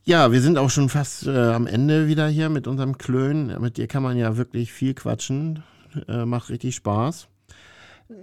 Ja, 0.05 0.33
wir 0.33 0.41
sind 0.41 0.57
auch 0.57 0.71
schon 0.71 0.89
fast 0.89 1.27
äh, 1.27 1.53
am 1.53 1.67
Ende 1.67 2.09
wieder 2.09 2.27
hier 2.27 2.49
mit 2.49 2.67
unserem 2.67 2.97
Klön. 2.97 3.55
Mit 3.61 3.77
dir 3.77 3.87
kann 3.87 4.03
man 4.03 4.17
ja 4.17 4.39
wirklich 4.39 4.73
viel 4.73 4.95
quatschen. 4.95 5.63
Äh, 6.09 6.25
macht 6.25 6.49
richtig 6.49 6.77
Spaß. 6.77 7.29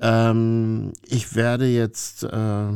Ähm, 0.01 0.91
ich 1.05 1.35
werde 1.35 1.67
jetzt 1.67 2.23
äh, 2.23 2.67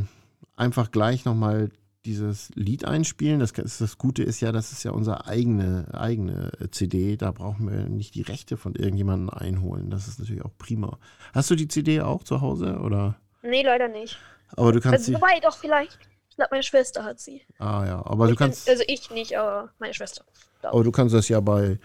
einfach 0.56 0.92
gleich 0.92 1.26
nochmal 1.26 1.72
dieses 2.06 2.50
Lied 2.56 2.86
einspielen. 2.86 3.40
Das, 3.40 3.54
das 3.54 3.98
Gute 3.98 4.24
ist 4.24 4.40
ja, 4.42 4.52
das 4.52 4.72
ist 4.72 4.84
ja 4.84 4.92
unsere 4.92 5.28
eigene, 5.28 5.88
eigene 5.94 6.52
CD. 6.72 7.18
Da 7.18 7.32
brauchen 7.32 7.70
wir 7.72 7.88
nicht 7.90 8.16
die 8.16 8.22
Rechte 8.24 8.58
von 8.58 8.76
irgendjemandem 8.76 9.30
einholen. 9.30 9.90
Das 9.90 10.08
ist 10.08 10.20
natürlich 10.20 10.44
auch 10.44 10.58
prima. 10.58 10.98
Hast 11.34 11.50
du 11.52 11.56
die 11.56 11.68
CD 11.68 12.02
auch 12.02 12.24
zu 12.24 12.42
Hause? 12.42 12.80
Oder? 12.80 13.16
Nee, 13.44 13.64
leider 13.64 13.88
nicht. 13.88 14.18
Aber 14.56 14.72
du 14.72 14.80
kannst 14.80 15.00
Also, 15.00 15.12
sie. 15.12 15.16
wobei, 15.16 15.40
doch, 15.42 15.56
vielleicht. 15.58 15.98
Ich 16.30 16.36
glaube, 16.36 16.50
meine 16.52 16.64
Schwester 16.64 17.04
hat 17.04 17.20
sie. 17.20 17.42
Ah 17.60 17.84
ja, 17.86 18.06
aber 18.06 18.26
du 18.28 18.34
Ich 18.34 18.38
bin- 18.40 18.48
kannst. 18.48 18.70
also 18.70 18.84
ich 18.88 19.10
nicht, 19.12 19.38
aber 19.38 19.70
meine 19.80 19.94
Schwester. 19.94 20.24
Aber 20.64 20.84
du 20.84 20.92
kannst 20.92 21.14
das 21.14 21.28
ja 21.30 21.40
bei 21.40 21.80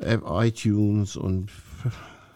äh, 0.00 0.18
iTunes 0.46 1.16
und 1.16 1.50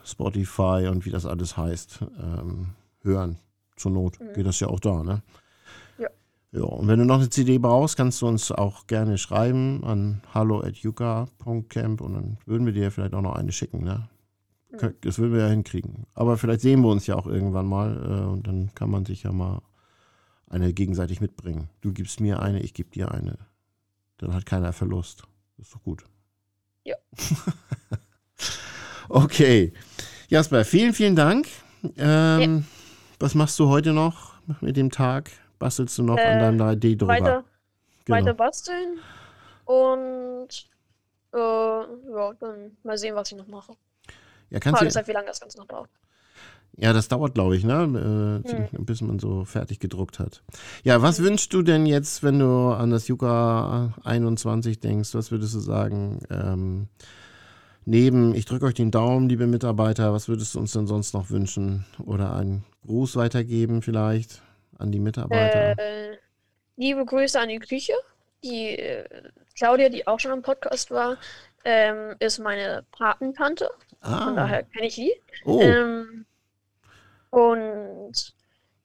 Spotify 0.05 0.89
und 0.91 1.05
wie 1.05 1.11
das 1.11 1.27
alles 1.27 1.57
heißt, 1.57 2.01
ähm, 2.21 2.69
hören. 3.03 3.39
Zur 3.77 3.93
Not 3.93 4.19
geht 4.35 4.47
das 4.47 4.59
ja 4.61 4.69
auch 4.69 4.81
da, 4.81 5.03
ne? 5.05 5.23
Ja. 6.53 6.61
Ja, 6.61 6.65
und 6.65 6.89
wenn 6.89 6.99
du 6.99 7.05
noch 7.05 7.17
eine 7.17 7.29
CD 7.29 7.59
brauchst, 7.59 7.97
kannst 7.97 8.23
du 8.23 8.27
uns 8.27 8.51
auch 8.51 8.87
gerne 8.87 9.19
schreiben 9.19 9.85
an 9.85 10.23
hallo.yuka.camp 10.33 12.01
und 12.01 12.15
dann 12.15 12.39
würden 12.47 12.67
wir 12.67 12.73
dir 12.73 12.91
vielleicht 12.91 13.15
auch 13.15 13.21
noch 13.21 13.35
eine 13.35 13.53
schicken, 13.53 13.85
ne? 13.85 14.09
Das 15.01 15.19
würden 15.19 15.33
wir 15.33 15.41
ja 15.41 15.49
hinkriegen. 15.49 16.07
Aber 16.15 16.37
vielleicht 16.37 16.61
sehen 16.61 16.83
wir 16.83 16.89
uns 16.89 17.07
ja 17.07 17.17
auch 17.17 17.27
irgendwann 17.27 17.67
mal 17.67 17.97
äh, 17.97 18.27
und 18.27 18.47
dann 18.47 18.75
kann 18.75 18.91
man 18.91 19.05
sich 19.05 19.23
ja 19.23 19.33
mal 19.33 19.63
eine 20.47 20.73
gegenseitig 20.73 21.21
mitbringen. 21.21 21.69
Du 21.81 21.93
gibst 21.93 22.21
mir 22.21 22.41
eine, 22.41 22.61
ich 22.61 22.75
gebe 22.75 22.91
dir 22.91 23.11
eine. 23.13 23.39
Dann 24.19 24.35
hat 24.35 24.47
keiner 24.47 24.73
Verlust. 24.73 25.25
Das 25.57 25.67
ist 25.67 25.75
doch 25.75 25.83
gut. 25.83 26.05
Ja. 26.85 26.97
okay. 29.09 29.73
Jasper, 30.29 30.65
vielen, 30.65 30.93
vielen 30.93 31.17
Dank. 31.17 31.49
Ähm, 31.97 32.65
Was 33.19 33.35
machst 33.35 33.59
du 33.59 33.69
heute 33.69 33.93
noch 33.93 34.35
mit 34.61 34.77
dem 34.77 34.91
Tag? 34.91 35.31
Bastelst 35.59 35.99
du 35.99 36.03
noch 36.03 36.17
an 36.19 36.37
Äh, 36.37 36.39
deinem 36.41 36.61
3D-Drucker? 36.61 37.13
Weiter, 37.13 37.45
Genau. 38.05 38.19
weiter 38.19 38.35
basteln 38.35 38.99
und 39.65 40.49
äh, 41.35 41.39
ja, 41.39 42.33
dann 42.41 42.77
mal 42.83 42.97
sehen, 42.97 43.15
was 43.15 43.31
ich 43.33 43.37
noch 43.39 43.49
mache. 43.49 43.73
Ja, 44.51 44.61
kannst 44.61 44.79
Frage 44.79 44.89
ist 44.89 44.97
halt, 44.97 45.09
wie 45.09 45.13
lange 45.13 45.27
das 45.27 45.41
Ganze 45.41 45.59
noch 45.59 45.67
braucht. 45.67 45.91
ja, 46.79 46.93
das 46.95 47.09
dauert, 47.09 47.35
glaube 47.35 47.57
ich, 47.57 47.65
ne? 47.65 48.43
Äh, 48.47 48.49
Hm. 48.51 48.69
bis 48.87 49.03
man 49.03 49.19
so 49.19 49.45
fertig 49.45 49.79
gedruckt 49.79 50.19
hat. 50.21 50.43
Ja, 50.85 51.03
was 51.03 51.21
wünschst 51.23 51.53
du 51.53 51.61
denn 51.63 51.85
jetzt, 51.85 52.23
wenn 52.23 52.39
du 52.39 52.69
an 52.71 52.91
das 52.91 53.09
Yuka 53.09 53.93
21 54.05 54.81
denkst? 54.81 55.13
Was 55.15 55.31
würdest 55.31 55.55
du 55.55 55.59
sagen? 55.61 56.21
Ähm, 56.31 56.89
neben, 57.85 58.35
ich 58.35 58.47
drücke 58.47 58.65
euch 58.67 58.75
den 58.75 58.91
Daumen, 58.91 59.29
liebe 59.29 59.47
Mitarbeiter, 59.47 60.13
was 60.15 60.29
würdest 60.29 60.55
du 60.55 60.61
uns 60.61 60.73
denn 60.73 60.87
sonst 60.87 61.13
noch 61.13 61.29
wünschen? 61.31 61.85
Oder 62.07 62.35
einen 62.35 62.65
Gruß 62.87 63.17
weitergeben 63.17 63.83
vielleicht 63.83 64.41
an 64.79 64.93
die 64.93 65.01
Mitarbeiter? 65.01 65.79
Äh, 65.79 66.19
liebe 66.77 67.05
Grüße 67.05 67.39
an 67.39 67.49
die 67.49 67.59
Küche. 67.59 67.95
Die 68.43 68.79
äh, 68.79 69.05
Claudia, 69.57 69.89
die 69.89 70.07
auch 70.07 70.21
schon 70.21 70.33
im 70.33 70.43
Podcast 70.43 70.91
war, 70.91 71.19
ähm, 71.65 72.15
ist 72.21 72.39
meine 72.39 72.85
Patentante. 72.93 73.69
Von 74.01 74.13
ah, 74.13 74.33
daher 74.35 74.63
kenne 74.63 74.87
ich 74.87 74.95
sie. 74.95 75.13
oh, 75.45 75.61
Ähm, 75.61 76.25
und 77.31 78.35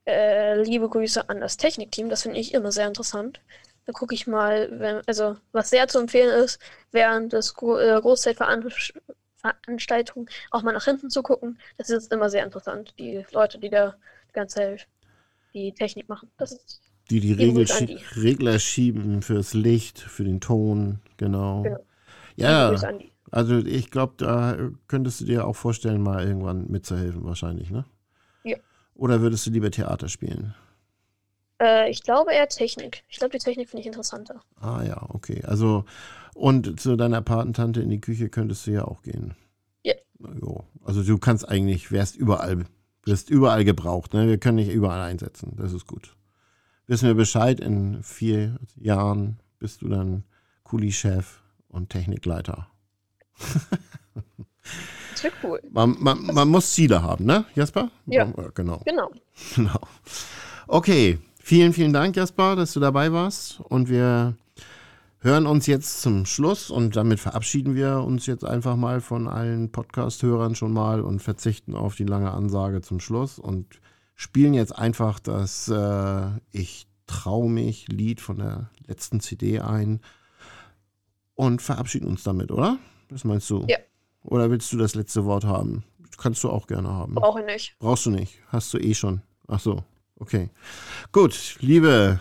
äh, 0.06 0.62
liebe 0.62 0.89
Grüße 0.89 1.29
an 1.29 1.39
das 1.39 1.58
Technikteam. 1.58 2.10
Das 2.10 2.23
finde 2.23 2.39
ich 2.39 2.53
immer 2.53 2.71
sehr 2.71 2.88
interessant. 2.88 3.39
Da 3.86 3.93
gucke 3.93 4.15
ich 4.15 4.27
mal, 4.27 4.69
wenn, 4.79 5.01
also 5.08 5.38
was 5.51 5.69
sehr 5.69 5.88
zu 5.88 5.99
empfehlen 5.99 6.43
ist, 6.43 6.60
während 6.91 7.34
des 7.34 7.53
Gro 7.53 7.77
äh, 7.77 7.99
Großzeitveranstaltungen 8.01 10.29
auch 10.51 10.63
mal 10.63 10.73
nach 10.73 10.86
hinten 10.86 11.10
zu 11.10 11.21
gucken. 11.21 11.60
Das 11.77 11.89
ist 11.89 12.12
immer 12.12 12.29
sehr 12.29 12.45
interessant. 12.45 12.93
Die 12.97 13.25
Leute, 13.32 13.60
die 13.60 13.69
da 13.69 13.95
die 14.29 14.34
ganze 14.34 14.56
Zeit 14.56 14.88
die 15.54 15.74
Technik 15.74 16.10
machen. 16.10 16.30
Das 16.38 16.52
ist 16.52 16.82
die 17.10 17.20
die 17.20 17.34
Regel 17.34 17.68
schie 17.68 18.00
Regler 18.16 18.60
schieben 18.60 19.22
fürs 19.22 19.54
Licht, 19.54 20.00
für 20.00 20.24
den 20.24 20.39
Ton, 20.39 21.00
genau. 21.18 21.63
Genau. 21.63 21.80
Ja. 22.36 22.76
Also 23.32 23.58
ich 23.60 23.92
glaube, 23.92 24.13
da 24.18 24.58
könntest 24.88 25.22
du 25.22 25.26
dir 25.26 25.48
auch 25.48 25.56
vorstellen, 25.56 26.02
mal 26.02 26.26
irgendwann 26.26 26.68
mitzuhelfen 26.70 27.24
wahrscheinlich, 27.24 27.72
ne? 27.72 27.86
Ja. 28.44 28.58
Oder 28.96 29.22
würdest 29.22 29.46
du 29.46 29.52
lieber 29.52 29.72
Theater 29.72 30.08
spielen? 30.08 30.54
Äh, 31.60 31.89
ich 31.89 32.04
glaube 32.04 32.32
eher 32.34 32.48
Technik. 32.48 33.04
Ich 33.10 33.18
glaube, 33.18 33.38
die 33.38 33.44
Technik 33.44 33.70
finde 33.70 33.82
ich 33.82 33.88
interessanter. 33.88 34.42
Ah 34.60 34.84
ja, 34.84 35.04
okay. 35.10 35.42
Also 35.46 35.86
und 36.36 36.80
zu 36.80 36.96
deiner 36.96 37.22
Patentante 37.22 37.82
in 37.82 37.89
die 37.89 38.02
Küche 38.02 38.30
könntest 38.30 38.68
du 38.68 38.72
ja 38.72 38.86
auch 38.86 39.02
gehen. 39.02 39.36
Ja. 39.84 39.96
Jo. 40.42 40.63
Also 40.84 41.04
du 41.04 41.18
kannst 41.18 41.48
eigentlich, 41.48 41.92
wärst 41.92 42.16
überall, 42.16 42.66
wirst 43.06 43.30
überall 43.30 43.66
gebraucht, 43.66 44.13
ne? 44.13 44.28
Wir 44.28 44.38
können 44.38 44.58
dich 44.58 44.70
überall 44.70 45.02
einsetzen. 45.02 45.54
Das 45.58 45.74
ist 45.74 45.88
gut. 45.88 46.16
Wissen 46.88 47.08
wir 47.08 47.16
Bescheid, 47.16 47.60
in 47.60 48.04
vier 48.04 48.60
Jahren 48.76 49.39
bist 49.60 49.82
du 49.82 49.89
dann 49.89 50.24
Kuli-Chef 50.63 51.42
und 51.70 51.89
Technikleiter. 51.89 52.68
Das 55.12 55.24
wird 55.24 55.34
cool. 55.44 55.62
Man, 55.72 55.96
man, 56.00 56.26
man 56.26 56.50
muss 56.50 56.74
Ziele 56.74 57.02
haben, 57.02 57.26
ne, 57.26 57.46
Jasper? 57.56 57.89
Ja. 58.06 58.26
Genau. 58.54 58.82
Genau. 58.86 59.12
Genau. 59.56 59.80
Okay, 60.68 61.20
vielen, 61.42 61.74
vielen 61.74 61.94
Dank, 61.94 62.16
Jasper, 62.16 62.56
dass 62.56 62.74
du 62.74 62.80
dabei 62.80 63.12
warst. 63.12 63.60
Und 63.62 63.89
wir 63.89 64.36
hören 65.23 65.47
uns 65.47 65.67
jetzt 65.67 66.01
zum 66.01 66.25
Schluss 66.25 66.69
und 66.69 66.97
damit 66.97 67.19
verabschieden 67.19 67.75
wir 67.75 67.99
uns 67.99 68.25
jetzt 68.25 68.43
einfach 68.43 68.75
mal 68.75 68.99
von 68.99 69.29
allen 69.29 69.71
Podcast-Hörern 69.71 70.53
schon 70.53 70.73
mal 70.73 71.01
und 71.01 71.21
verzichten 71.21 71.75
auf 71.75 71.95
die 71.95 72.03
lange 72.03 72.31
Ansage 72.31 72.81
zum 72.81 72.99
Schluss 72.99 73.39
und 73.39 73.79
spielen 74.15 74.53
jetzt 74.53 74.77
einfach 74.77 75.19
das 75.19 75.69
äh, 75.69 76.27
Ich 76.51 76.88
trau 77.07 77.47
mich 77.47 77.88
Lied 77.88 78.19
von 78.19 78.38
der 78.38 78.69
letzten 78.86 79.21
CD 79.21 79.62
ein 79.62 80.01
und 81.36 81.62
verabschieden 81.62 82.07
uns 82.07 82.23
damit, 82.23 82.51
oder? 82.51 82.77
Was 83.09 83.23
meinst 83.23 83.49
du? 83.49 83.65
Ja. 83.69 83.77
Oder 84.23 84.51
willst 84.51 84.71
du 84.73 84.77
das 84.77 84.93
letzte 84.93 85.23
Wort 85.23 85.45
haben? 85.45 85.83
Kannst 86.17 86.43
du 86.43 86.49
auch 86.49 86.67
gerne 86.67 86.89
haben. 86.89 87.15
Brauche 87.15 87.39
ich 87.39 87.45
nicht. 87.45 87.75
Brauchst 87.79 88.05
du 88.05 88.12
nicht. 88.12 88.39
Hast 88.47 88.73
du 88.73 88.77
eh 88.77 88.93
schon. 88.93 89.21
Ach 89.47 89.59
so. 89.59 89.83
Okay. 90.17 90.49
Gut, 91.12 91.57
liebe, 91.59 92.19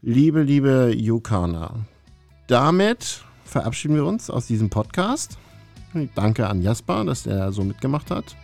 liebe, 0.00 0.42
liebe 0.42 0.92
Yukana. 0.94 1.86
Damit 2.46 3.24
verabschieden 3.44 3.94
wir 3.94 4.04
uns 4.04 4.30
aus 4.30 4.46
diesem 4.46 4.70
Podcast. 4.70 5.38
Danke 6.14 6.48
an 6.48 6.60
Jasper, 6.62 7.04
dass 7.04 7.26
er 7.26 7.52
so 7.52 7.62
mitgemacht 7.62 8.10
hat. 8.10 8.36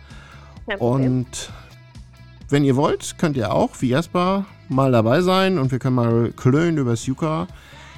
Und 0.79 1.51
wenn 2.49 2.63
ihr 2.63 2.75
wollt, 2.75 3.17
könnt 3.17 3.37
ihr 3.37 3.53
auch 3.53 3.69
wie 3.79 3.89
Jasper 3.89 4.45
mal 4.69 4.91
dabei 4.91 5.21
sein 5.21 5.57
und 5.57 5.71
wir 5.71 5.79
können 5.79 5.95
mal 5.95 6.31
klönen 6.31 6.77
über 6.77 6.93
Yuka. 6.93 7.47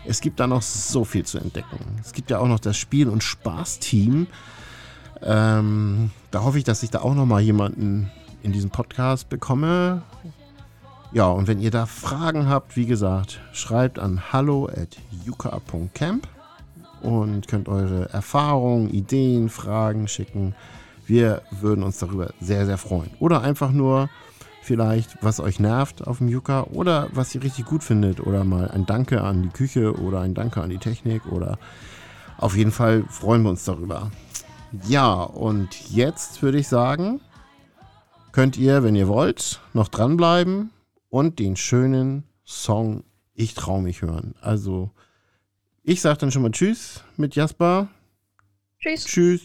Es 0.05 0.19
gibt 0.21 0.39
da 0.39 0.47
noch 0.47 0.61
so 0.61 1.05
viel 1.05 1.23
zu 1.25 1.37
entdecken. 1.37 1.79
Es 2.01 2.11
gibt 2.13 2.29
ja 2.29 2.39
auch 2.39 2.47
noch 2.47 2.59
das 2.59 2.77
Spiel- 2.77 3.07
und 3.07 3.23
Spaß-Team. 3.23 4.27
Ähm, 5.21 6.11
da 6.31 6.43
hoffe 6.43 6.57
ich, 6.57 6.63
dass 6.65 6.83
ich 6.83 6.89
da 6.89 6.99
auch 6.99 7.15
noch 7.15 7.25
mal 7.25 7.39
jemanden 7.41 8.11
in 8.41 8.51
diesem 8.51 8.69
Podcast 8.69 9.29
bekomme. 9.29 10.01
Ja, 11.13 11.27
und 11.27 11.47
wenn 11.47 11.59
ihr 11.59 11.69
da 11.69 11.85
Fragen 11.85 12.49
habt, 12.49 12.75
wie 12.75 12.87
gesagt, 12.87 13.39
schreibt 13.51 13.99
an 13.99 14.33
hallo.yuka.camp 14.33 16.27
und 17.03 17.47
könnt 17.47 17.69
eure 17.69 18.09
Erfahrungen, 18.11 18.89
Ideen, 18.89 19.49
Fragen 19.49 20.07
schicken. 20.07 20.55
Wir 21.05 21.43
würden 21.51 21.83
uns 21.83 21.99
darüber 21.99 22.33
sehr, 22.41 22.65
sehr 22.65 22.79
freuen. 22.79 23.11
Oder 23.19 23.41
einfach 23.43 23.71
nur 23.71 24.09
vielleicht, 24.63 25.21
was 25.21 25.39
euch 25.39 25.59
nervt 25.59 26.07
auf 26.07 26.17
dem 26.17 26.29
Yuka 26.29 26.63
oder 26.71 27.09
was 27.11 27.35
ihr 27.35 27.43
richtig 27.43 27.65
gut 27.65 27.83
findet. 27.83 28.19
Oder 28.19 28.43
mal 28.43 28.71
ein 28.71 28.87
Danke 28.87 29.21
an 29.21 29.43
die 29.43 29.49
Küche 29.49 29.93
oder 29.99 30.21
ein 30.21 30.33
Danke 30.33 30.63
an 30.63 30.71
die 30.71 30.79
Technik 30.79 31.27
oder 31.27 31.59
auf 32.39 32.57
jeden 32.57 32.71
Fall 32.71 33.03
freuen 33.07 33.43
wir 33.43 33.51
uns 33.51 33.65
darüber. 33.65 34.09
Ja, 34.87 35.13
und 35.21 35.91
jetzt 35.91 36.41
würde 36.41 36.57
ich 36.57 36.67
sagen, 36.67 37.21
könnt 38.31 38.57
ihr, 38.57 38.81
wenn 38.81 38.95
ihr 38.95 39.07
wollt, 39.07 39.59
noch 39.73 39.89
dranbleiben 39.89 40.71
und 41.13 41.37
den 41.37 41.55
schönen 41.55 42.23
Song 42.43 43.03
Ich 43.35 43.53
trau 43.53 43.79
mich 43.79 44.01
hören. 44.01 44.33
Also, 44.41 44.89
ich 45.83 46.01
sage 46.01 46.17
dann 46.17 46.31
schon 46.31 46.41
mal 46.41 46.49
Tschüss 46.49 47.03
mit 47.17 47.35
Jasper. 47.35 47.87
Tschüss. 48.79 49.05
Tschüss. 49.05 49.41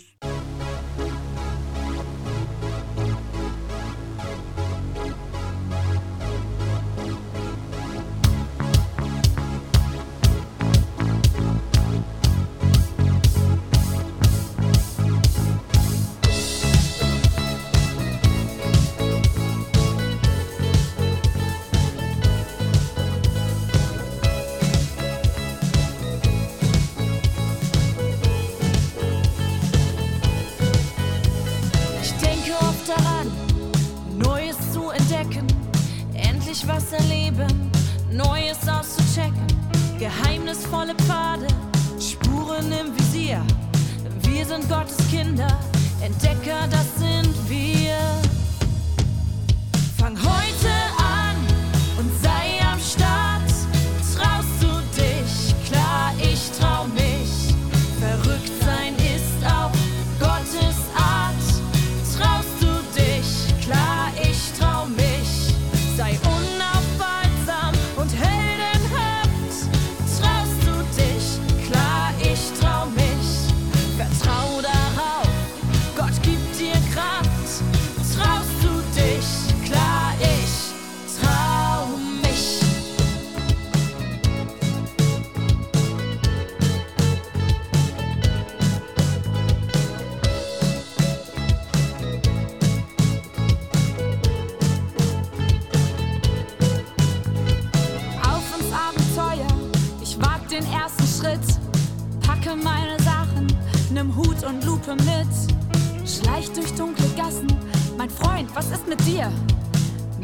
hier 109.19 109.33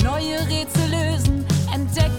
neue 0.05 0.38
Rätsel 0.49 0.88
lösen, 0.90 1.45
entdecken. 1.72 2.13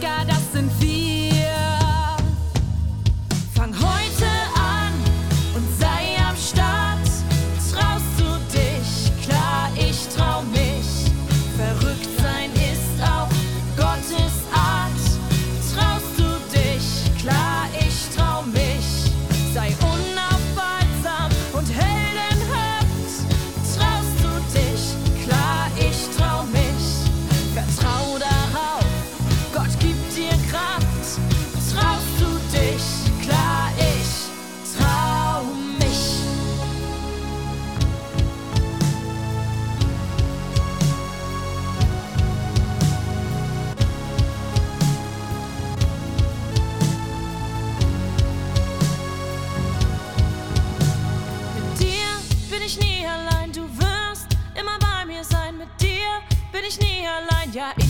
ich 52.77 52.85
nie 52.85 53.05
allein, 53.05 53.51
du 53.51 53.61
wirst 53.77 54.27
immer 54.59 54.77
bei 54.79 55.05
mir 55.05 55.23
sein. 55.23 55.57
Mit 55.57 55.69
dir 55.79 56.21
bin 56.51 56.61
ich 56.67 56.79
nie 56.79 57.07
allein, 57.07 57.51
ja, 57.53 57.73
ich 57.77 57.84